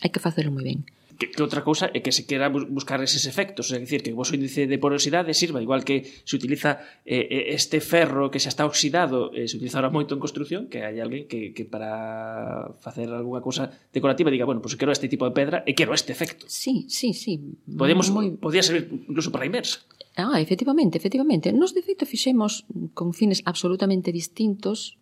Hai 0.00 0.10
que 0.14 0.22
facelo 0.22 0.54
moi 0.54 0.64
ben 0.64 0.86
que, 1.20 1.28
que 1.28 1.44
outra 1.44 1.60
cousa 1.60 1.92
é 1.92 2.00
que 2.00 2.16
se 2.16 2.24
quera 2.24 2.48
buscar 2.48 2.96
eses 3.04 3.28
efectos, 3.28 3.68
é 3.76 3.76
dicir, 3.76 4.00
que 4.00 4.08
o 4.08 4.16
vosso 4.16 4.32
índice 4.32 4.64
de 4.64 4.80
porosidade 4.80 5.36
sirva, 5.36 5.60
igual 5.60 5.84
que 5.84 6.24
se 6.24 6.32
utiliza 6.32 6.80
eh, 7.04 7.52
eh, 7.52 7.52
este 7.52 7.84
ferro 7.84 8.32
que 8.32 8.40
xa 8.40 8.48
está 8.48 8.64
oxidado, 8.64 9.28
eh, 9.36 9.44
se 9.44 9.60
utiliza 9.60 9.76
ahora 9.76 9.92
moito 9.92 10.16
en 10.16 10.20
construción, 10.24 10.72
que 10.72 10.80
hai 10.80 10.96
alguén 10.96 11.28
que, 11.28 11.52
que 11.52 11.68
para 11.68 12.72
facer 12.80 13.12
algunha 13.12 13.44
cousa 13.44 13.68
decorativa 13.92 14.32
diga, 14.32 14.48
bueno, 14.48 14.64
pois 14.64 14.72
pues 14.72 14.80
quero 14.80 14.96
este 14.96 15.12
tipo 15.12 15.28
de 15.28 15.36
pedra 15.36 15.60
e 15.68 15.76
quero 15.76 15.92
este 15.92 16.16
efecto. 16.16 16.48
Sí, 16.48 16.88
sí, 16.88 17.12
sí. 17.12 17.36
Podemos, 17.68 18.08
moi... 18.08 18.32
podía 18.40 18.64
servir 18.64 18.88
incluso 18.88 19.28
para 19.28 19.44
a 19.44 19.50
inversa. 19.52 19.84
Ah, 20.16 20.40
efectivamente, 20.40 20.96
efectivamente. 20.96 21.52
Nos, 21.52 21.76
de 21.76 21.84
feito, 21.84 22.08
fixemos 22.08 22.64
con 22.96 23.12
fines 23.12 23.44
absolutamente 23.44 24.08
distintos 24.08 24.96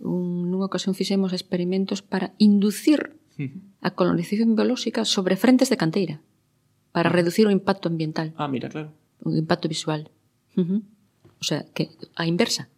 un, 0.00 0.48
nunha 0.48 0.68
ocasión 0.68 0.96
fixemos 0.96 1.36
experimentos 1.36 2.00
para 2.00 2.32
inducir 2.40 3.19
a 3.80 3.90
colonización 3.96 4.56
biolóxica 4.56 5.04
sobre 5.04 5.36
frentes 5.36 5.70
de 5.70 5.80
canteira 5.80 6.16
para 6.92 7.08
reducir 7.08 7.46
o 7.46 7.54
impacto 7.54 7.88
ambiental. 7.88 8.34
Ah, 8.36 8.48
mira, 8.48 8.68
claro. 8.68 8.92
O 9.22 9.30
impacto 9.30 9.68
visual. 9.68 10.10
Uh 10.56 10.64
-huh. 10.64 10.80
O 11.40 11.44
sea, 11.44 11.64
que 11.72 11.88
a 12.16 12.26
inversa. 12.26 12.68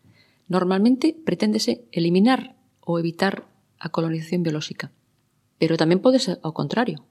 Normalmente 0.46 1.16
preténdese 1.16 1.87
eliminar 1.90 2.55
ou 2.85 2.98
evitar 2.98 3.48
a 3.79 3.88
colonización 3.90 4.42
biolóxica. 4.42 4.92
Pero 5.59 5.79
tamén 5.79 6.03
pode 6.03 6.18
ser 6.22 6.38
ao 6.42 6.53
contrario. 6.55 7.03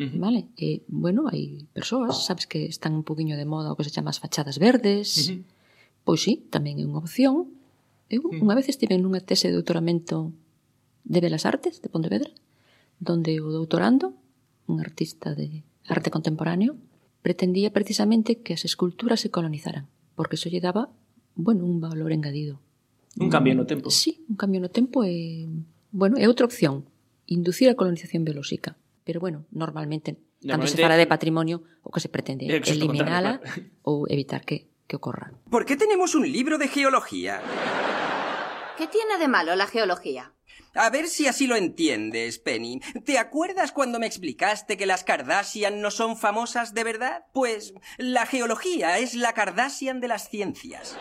Vale? 0.00 0.48
E, 0.56 0.80
bueno, 0.88 1.28
hai 1.28 1.68
persoas, 1.76 2.24
sabes 2.24 2.48
que 2.48 2.64
están 2.64 2.96
un 2.96 3.04
poquinho 3.04 3.36
de 3.36 3.44
moda 3.44 3.68
o 3.68 3.76
que 3.76 3.84
se 3.84 3.92
chama 3.92 4.08
as 4.08 4.16
fachadas 4.16 4.56
verdes. 4.56 5.06
Uh 5.12 5.20
-huh. 5.20 5.40
Pois 6.08 6.24
sí, 6.24 6.48
tamén 6.48 6.80
é 6.80 6.84
unha 6.88 7.04
opción. 7.04 7.52
Eh, 8.08 8.16
Eu 8.16 8.24
unha 8.32 8.56
vez 8.56 8.66
estive 8.72 8.96
nunha 8.96 9.20
tese 9.20 9.52
de 9.52 9.54
doutoramento 9.60 10.32
de 11.04 11.18
Belas 11.20 11.44
Artes 11.44 11.84
de 11.84 11.92
Pontevedra 11.92 12.32
donde 13.00 13.40
o 13.40 13.48
doutorando, 13.50 14.14
un 14.68 14.78
artista 14.78 15.34
de 15.34 15.64
arte 15.88 16.12
contemporáneo, 16.12 16.76
pretendía 17.22 17.72
precisamente 17.72 18.38
que 18.44 18.54
as 18.54 18.64
esculturas 18.64 19.20
se 19.20 19.32
colonizaran, 19.32 19.88
porque 20.14 20.36
iso 20.36 20.52
lle 20.52 20.60
daba, 20.60 20.92
bueno, 21.34 21.64
un 21.64 21.80
valor 21.80 22.12
engadido. 22.12 22.60
Un 23.18 23.32
cambio 23.32 23.56
no 23.56 23.66
tempo. 23.66 23.90
Sí, 23.90 24.22
un 24.28 24.36
cambio 24.36 24.60
no 24.60 24.70
tempo 24.70 25.02
é, 25.02 25.48
bueno, 25.90 26.20
é 26.20 26.28
outra 26.30 26.46
opción, 26.46 26.86
inducir 27.26 27.66
a 27.72 27.74
colonización 27.74 28.22
biolóxica. 28.22 28.78
Pero 29.02 29.18
bueno, 29.18 29.48
normalmente, 29.50 30.20
normalmente 30.44 30.46
cando 30.46 30.66
se 30.68 30.78
fala 30.78 31.00
de 31.00 31.08
patrimonio, 31.08 31.64
o 31.82 31.90
que 31.90 32.04
se 32.04 32.12
pretende 32.12 32.46
é 32.46 32.60
eliminala 32.60 33.40
ou 33.82 34.06
evitar 34.06 34.46
que, 34.46 34.70
que 34.86 34.94
ocorra. 35.00 35.34
Por 35.50 35.66
que 35.66 35.74
tenemos 35.74 36.14
un 36.14 36.28
libro 36.28 36.60
de 36.60 36.68
geología? 36.68 37.40
¿Qué 38.80 38.86
tiene 38.86 39.18
de 39.18 39.28
malo 39.28 39.54
la 39.56 39.66
geología? 39.66 40.32
A 40.74 40.88
ver 40.88 41.06
si 41.06 41.26
así 41.26 41.46
lo 41.46 41.54
entiendes, 41.56 42.38
Penny. 42.38 42.80
¿Te 43.04 43.18
acuerdas 43.18 43.72
cuando 43.72 43.98
me 43.98 44.06
explicaste 44.06 44.78
que 44.78 44.86
las 44.86 45.04
Kardashian 45.04 45.82
no 45.82 45.90
son 45.90 46.16
famosas 46.16 46.72
de 46.72 46.82
verdad? 46.84 47.24
Pues 47.34 47.74
la 47.98 48.24
geología 48.24 48.98
es 48.98 49.14
la 49.14 49.34
Kardashian 49.34 50.00
de 50.00 50.08
las 50.08 50.30
ciencias. 50.30 50.96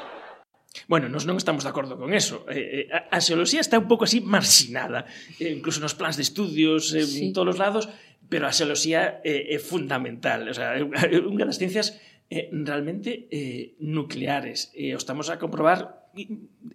Bueno, 0.90 1.08
nos 1.08 1.24
non 1.24 1.40
estamos 1.40 1.64
de 1.64 1.72
acordo 1.72 1.96
con 1.96 2.12
eso. 2.12 2.44
Eh, 2.52 2.92
eh, 2.92 2.92
a, 2.92 3.16
a 3.16 3.24
xeoloxía 3.24 3.64
está 3.64 3.80
un 3.80 3.88
pouco 3.88 4.04
así 4.04 4.20
marxinada, 4.20 5.08
eh, 5.40 5.56
incluso 5.56 5.80
nos 5.80 5.96
plans 5.96 6.20
de 6.20 6.28
estudios, 6.28 6.92
eh, 6.92 7.08
Sí. 7.08 7.32
en 7.32 7.34
todos 7.34 7.56
os 7.56 7.60
lados, 7.64 7.88
pero 8.28 8.44
a 8.44 8.52
xeoloxía 8.52 9.24
eh, 9.24 9.56
é 9.56 9.58
fundamental. 9.64 10.52
O 10.52 10.54
sea, 10.54 10.76
é 10.76 10.84
unha 10.84 11.48
das 11.48 11.56
ciencias 11.56 11.96
eh, 12.28 12.52
realmente 12.52 13.32
eh, 13.32 13.80
nucleares. 13.80 14.68
E 14.76 14.92
o 14.92 15.00
estamos 15.00 15.32
a 15.32 15.40
comprobar 15.40 16.09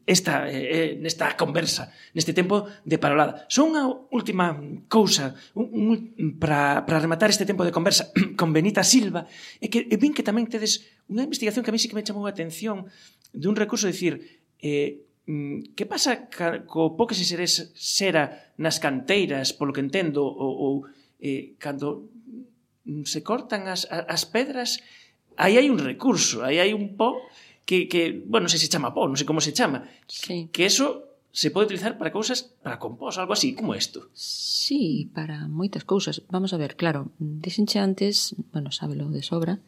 esta, 0.06 0.48
eh, 0.48 0.68
eh, 0.70 0.90
nesta 1.00 1.36
conversa, 1.36 1.90
neste 2.12 2.32
tempo 2.32 2.68
de 2.84 3.00
parolada. 3.00 3.48
Só 3.48 3.64
unha 3.64 3.88
última 4.12 4.54
cousa 4.86 5.34
un, 5.56 5.66
un, 5.72 5.90
para 6.36 6.84
rematar 6.86 7.32
este 7.32 7.48
tempo 7.48 7.64
de 7.64 7.72
conversa 7.74 8.12
con 8.38 8.52
Benita 8.52 8.84
Silva, 8.84 9.26
é 9.60 9.66
que 9.66 9.88
e 9.88 9.96
vin 9.96 10.12
que 10.12 10.24
tamén 10.24 10.46
tedes 10.46 10.86
unha 11.08 11.24
investigación 11.24 11.64
que 11.64 11.72
a 11.72 11.74
mí 11.74 11.80
sí 11.80 11.88
que 11.88 11.98
me 11.98 12.06
chamou 12.06 12.28
a 12.28 12.32
atención 12.32 12.88
de 13.34 13.46
un 13.48 13.56
recurso, 13.56 13.90
dicir, 13.90 14.44
eh, 14.62 15.02
mm, 15.26 15.74
que 15.74 15.84
pasa 15.88 16.30
ca, 16.30 16.62
co 16.68 16.94
po 16.94 17.08
que 17.08 17.18
se 17.18 17.26
seres, 17.26 17.72
sera 17.74 18.54
nas 18.60 18.78
canteiras, 18.78 19.56
polo 19.56 19.74
que 19.74 19.82
entendo, 19.82 20.22
ou, 20.22 20.54
ou 20.54 20.74
eh, 21.18 21.56
cando 21.58 22.12
se 23.04 23.24
cortan 23.24 23.64
as, 23.66 23.88
as 23.88 24.28
pedras, 24.28 24.84
aí 25.36 25.56
hai 25.58 25.66
un 25.72 25.80
recurso, 25.80 26.44
aí 26.44 26.60
hai 26.60 26.76
un 26.76 26.94
po 26.94 27.16
que, 27.64 27.88
que 27.88 28.22
bueno, 28.28 28.46
non 28.46 28.52
sei 28.52 28.60
se 28.60 28.70
chama 28.70 28.92
pó, 28.92 29.08
non 29.08 29.16
sei 29.16 29.28
como 29.28 29.40
se 29.40 29.56
chama, 29.56 29.88
sí. 30.06 30.52
que 30.52 30.68
eso 30.68 31.14
se 31.34 31.50
pode 31.50 31.66
utilizar 31.66 31.98
para 31.98 32.14
cousas, 32.14 32.54
para 32.62 32.78
compós, 32.78 33.18
algo 33.18 33.34
así, 33.34 33.58
como 33.58 33.74
isto. 33.74 34.06
Sí, 34.14 35.10
para 35.10 35.50
moitas 35.50 35.82
cousas. 35.82 36.22
Vamos 36.30 36.54
a 36.54 36.60
ver, 36.62 36.78
claro, 36.78 37.10
dixenche 37.18 37.82
antes, 37.82 38.38
bueno, 38.54 38.70
sábelo 38.70 39.10
de 39.10 39.26
sobra, 39.26 39.58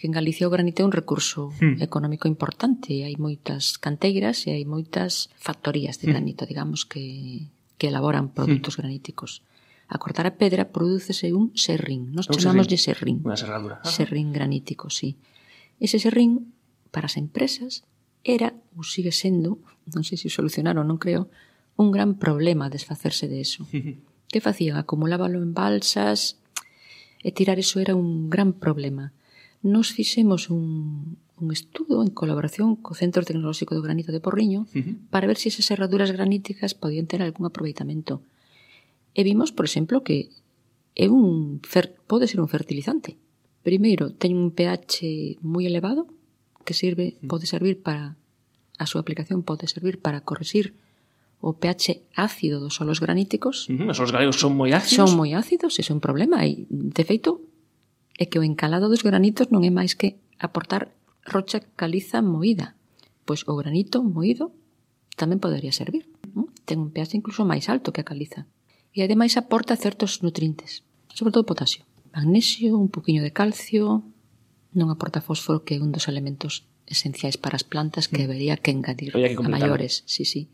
que 0.00 0.08
en 0.08 0.16
Galicia 0.16 0.48
o 0.48 0.54
granito 0.54 0.80
é 0.80 0.88
un 0.88 0.96
recurso 0.96 1.52
hmm. 1.60 1.84
económico 1.84 2.24
importante, 2.24 3.04
hai 3.04 3.20
moitas 3.20 3.76
canteiras 3.76 4.48
e 4.48 4.56
hai 4.56 4.64
moitas 4.64 5.28
factorías 5.36 6.00
de 6.00 6.08
hmm. 6.08 6.12
granito, 6.16 6.42
hmm. 6.46 6.50
digamos, 6.56 6.88
que, 6.88 7.52
que 7.76 7.92
elaboran 7.92 8.32
hmm. 8.32 8.34
produtos 8.40 8.74
hmm. 8.74 8.80
graníticos. 8.80 9.44
A 9.92 10.00
cortar 10.00 10.24
a 10.24 10.40
pedra 10.40 10.72
prodúcese 10.72 11.36
un 11.36 11.52
serrín, 11.52 12.16
nos 12.16 12.32
chamamos 12.32 12.64
de 12.64 12.80
serrín. 12.80 13.20
Unha 13.20 13.36
serradura. 13.36 13.84
Ah. 13.84 13.92
Serrín 13.92 14.32
granítico, 14.32 14.88
sí. 14.88 15.20
Ese 15.76 16.00
serrín 16.00 16.56
para 16.90 17.06
as 17.06 17.16
empresas 17.16 17.86
era, 18.22 18.52
ou 18.76 18.84
sigue 18.84 19.14
sendo, 19.14 19.62
non 19.88 20.04
sei 20.04 20.20
se 20.20 20.28
o 20.28 20.34
solucionaron, 20.34 20.84
non 20.84 21.00
creo, 21.00 21.32
un 21.80 21.88
gran 21.90 22.20
problema 22.20 22.68
desfacerse 22.68 23.26
de 23.26 23.40
eso. 23.40 23.64
que 24.32 24.44
facían? 24.44 24.76
Acumulábalo 24.76 25.40
en 25.40 25.56
balsas 25.56 26.36
e 27.24 27.32
tirar 27.32 27.58
eso 27.58 27.80
era 27.80 27.96
un 27.96 28.28
gran 28.28 28.52
problema. 28.52 29.12
Nos 29.60 29.92
fixemos 29.92 30.48
un, 30.48 31.16
un 31.36 31.48
estudo 31.52 32.00
en 32.04 32.12
colaboración 32.12 32.76
co 32.76 32.96
Centro 32.96 33.24
Tecnolóxico 33.24 33.72
do 33.76 33.84
Granito 33.84 34.12
de 34.12 34.20
Porriño 34.20 34.64
uh 34.64 34.72
-huh. 34.72 34.94
para 35.08 35.28
ver 35.28 35.36
se 35.36 35.48
si 35.48 35.60
esas 35.60 35.72
herraduras 35.72 36.12
graníticas 36.12 36.76
podían 36.76 37.08
ter 37.08 37.20
algún 37.20 37.48
aproveitamento. 37.48 38.20
E 39.16 39.24
vimos, 39.24 39.50
por 39.50 39.64
exemplo, 39.66 40.04
que 40.04 40.30
é 40.94 41.08
un 41.08 41.60
fer 41.64 41.96
pode 42.06 42.28
ser 42.28 42.40
un 42.40 42.48
fertilizante. 42.48 43.16
Primeiro, 43.64 44.12
ten 44.16 44.32
un 44.36 44.52
pH 44.52 45.40
moi 45.44 45.64
elevado, 45.68 46.08
que 46.64 46.74
sirve 46.74 47.16
mm. 47.20 47.28
pode 47.28 47.46
servir 47.46 47.82
para 47.82 48.16
a 48.80 48.88
súa 48.88 49.04
aplicación 49.04 49.44
pode 49.44 49.68
servir 49.68 50.00
para 50.00 50.24
corrixir 50.24 50.72
o 51.40 51.56
pH 51.56 52.04
ácido 52.16 52.60
dos 52.60 52.76
solos 52.76 53.00
graníticos. 53.00 53.68
Uh. 53.68 53.92
Os 53.92 53.96
solos 53.96 54.12
galegos 54.12 54.36
son 54.40 54.56
moi 54.56 54.72
ácidos. 54.72 54.96
Son 54.96 55.10
moi 55.16 55.32
ácidos, 55.32 55.76
ese 55.80 55.92
é 55.92 55.96
un 55.96 56.04
problema. 56.04 56.44
E, 56.44 56.68
de 56.68 57.04
feito, 57.04 57.44
é 58.20 58.28
que 58.28 58.40
o 58.40 58.44
encalado 58.44 58.92
dos 58.92 59.04
granitos 59.04 59.48
non 59.48 59.64
é 59.64 59.72
máis 59.72 59.96
que 59.96 60.20
aportar 60.36 60.92
rocha 61.24 61.64
caliza 61.76 62.20
moída. 62.20 62.76
Pois 63.24 63.44
o 63.48 63.56
granito 63.56 64.04
moído 64.04 64.52
tamén 65.16 65.40
podería 65.40 65.72
servir. 65.72 66.08
¿no? 66.36 66.52
Ten 66.68 66.80
un 66.80 66.92
pH 66.92 67.16
incluso 67.16 67.48
máis 67.48 67.68
alto 67.72 67.92
que 67.92 68.04
a 68.04 68.08
caliza. 68.08 68.44
E 68.92 69.00
ademais 69.00 69.36
aporta 69.40 69.80
certos 69.80 70.20
nutrientes, 70.20 70.84
sobre 71.12 71.32
todo 71.32 71.48
potasio. 71.48 71.88
Magnesio, 72.12 72.76
un 72.76 72.92
poquinho 72.92 73.24
de 73.24 73.32
calcio, 73.32 74.04
non 74.74 74.90
aporta 74.90 75.24
fósforo 75.24 75.66
que 75.66 75.76
é 75.76 75.82
un 75.82 75.90
dos 75.90 76.06
elementos 76.06 76.66
esenciais 76.86 77.38
para 77.38 77.58
as 77.58 77.66
plantas 77.66 78.10
que 78.10 78.22
mm. 78.22 78.24
debería 78.26 78.54
que 78.58 78.74
engadir 78.74 79.14
que 79.14 79.34
a 79.34 79.48
maiores, 79.48 80.02
sí, 80.06 80.26
sí. 80.26 80.50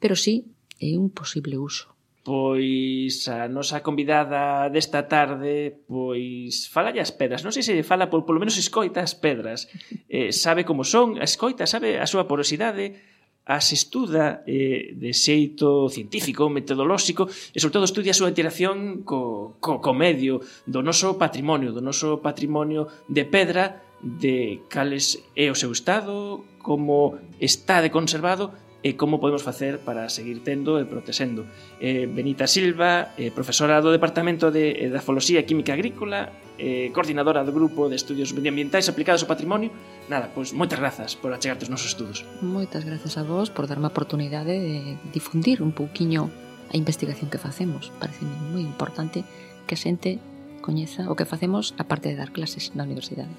Pero 0.00 0.16
sí, 0.16 0.52
é 0.80 0.96
un 0.96 1.08
posible 1.12 1.56
uso. 1.56 1.96
Pois 2.26 3.30
a 3.30 3.46
nosa 3.46 3.86
convidada 3.86 4.66
desta 4.66 5.06
tarde, 5.06 5.78
pois 5.86 6.66
fala 6.66 6.90
as 6.90 7.14
pedras. 7.14 7.46
Non 7.46 7.54
sei 7.54 7.62
se 7.62 7.86
fala, 7.86 8.10
por, 8.10 8.26
polo 8.26 8.42
menos 8.42 8.58
escoita 8.58 8.98
as 8.98 9.14
pedras. 9.14 9.70
Eh, 10.10 10.34
sabe 10.34 10.66
como 10.66 10.82
son, 10.82 11.22
escoita, 11.22 11.70
sabe 11.70 12.02
a 12.02 12.06
súa 12.10 12.26
porosidade, 12.26 12.98
as 13.46 13.70
estuda 13.70 14.42
eh, 14.42 14.90
de 14.98 15.14
xeito 15.14 15.86
científico, 15.88 16.50
metodolóxico 16.50 17.30
e 17.54 17.62
sobre 17.62 17.78
todo 17.78 17.86
estudia 17.86 18.10
a 18.10 18.18
súa 18.18 18.34
interacción 18.34 19.06
co, 19.06 19.54
co, 19.62 19.78
co 19.78 19.92
medio 19.94 20.42
do 20.66 20.82
noso 20.82 21.14
patrimonio, 21.14 21.70
do 21.70 21.78
noso 21.78 22.18
patrimonio 22.18 22.90
de 23.06 23.22
pedra 23.22 23.86
de 24.02 24.66
cales 24.68 25.22
é 25.38 25.46
o 25.46 25.54
seu 25.54 25.70
estado, 25.70 26.42
como 26.58 27.16
está 27.38 27.78
de 27.78 27.94
conservado 27.94 28.50
e 28.82 28.94
como 28.94 29.18
podemos 29.18 29.42
facer 29.42 29.80
para 29.82 30.08
seguir 30.08 30.44
tendo 30.44 30.78
e 30.78 30.84
protexendo. 30.84 31.48
Eh, 31.80 32.06
Benita 32.06 32.46
Silva, 32.46 33.16
eh, 33.16 33.32
profesora 33.32 33.80
do 33.80 33.90
Departamento 33.90 34.52
de 34.52 34.72
eh, 34.72 34.88
Edafoloxía 34.92 35.42
e 35.42 35.48
Química 35.48 35.74
Agrícola, 35.74 36.30
eh, 36.58 36.92
coordinadora 36.92 37.44
do 37.44 37.52
Grupo 37.52 37.88
de 37.88 37.96
Estudios 37.96 38.32
Medioambientais 38.32 38.88
Aplicados 38.88 39.24
ao 39.24 39.28
Patrimonio, 39.28 39.72
nada, 40.08 40.30
pois 40.32 40.52
moitas 40.52 40.78
grazas 40.78 41.16
por 41.16 41.32
achegarte 41.32 41.66
os 41.66 41.70
nosos 41.72 41.92
estudos. 41.92 42.22
Moitas 42.40 42.84
grazas 42.84 43.16
a 43.18 43.24
vos 43.24 43.50
por 43.50 43.66
darme 43.66 43.88
a 43.88 43.92
oportunidade 43.92 44.54
de 44.54 44.96
difundir 45.12 45.60
un 45.64 45.72
pouquiño 45.72 46.30
a 46.72 46.76
investigación 46.76 47.30
que 47.30 47.38
facemos. 47.38 47.90
Parece 47.98 48.24
moi 48.52 48.62
importante 48.62 49.24
que 49.66 49.74
a 49.74 49.80
xente 49.80 50.22
coñeza 50.62 51.06
o 51.10 51.14
que 51.14 51.28
facemos 51.28 51.74
aparte 51.78 52.10
de 52.10 52.18
dar 52.18 52.30
clases 52.34 52.74
na 52.74 52.82
universidade. 52.86 53.30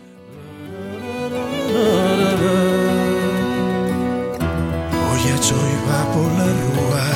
Oye 5.48 5.54
a 5.54 5.60
choiva 5.60 6.00
pola 6.14 6.50
rúa 6.60 7.08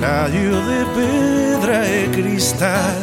Gallo 0.00 0.56
de 0.62 0.80
pedra 0.94 1.78
e 1.86 2.08
cristal. 2.08 2.98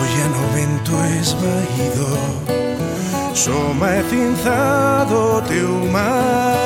Oye 0.00 0.24
no 0.28 0.42
vento 0.52 0.96
esvaído 1.18 2.10
Soma 3.34 3.96
e 3.96 4.02
cinzado 4.04 5.42
teu 5.48 5.90
mar 5.90 6.65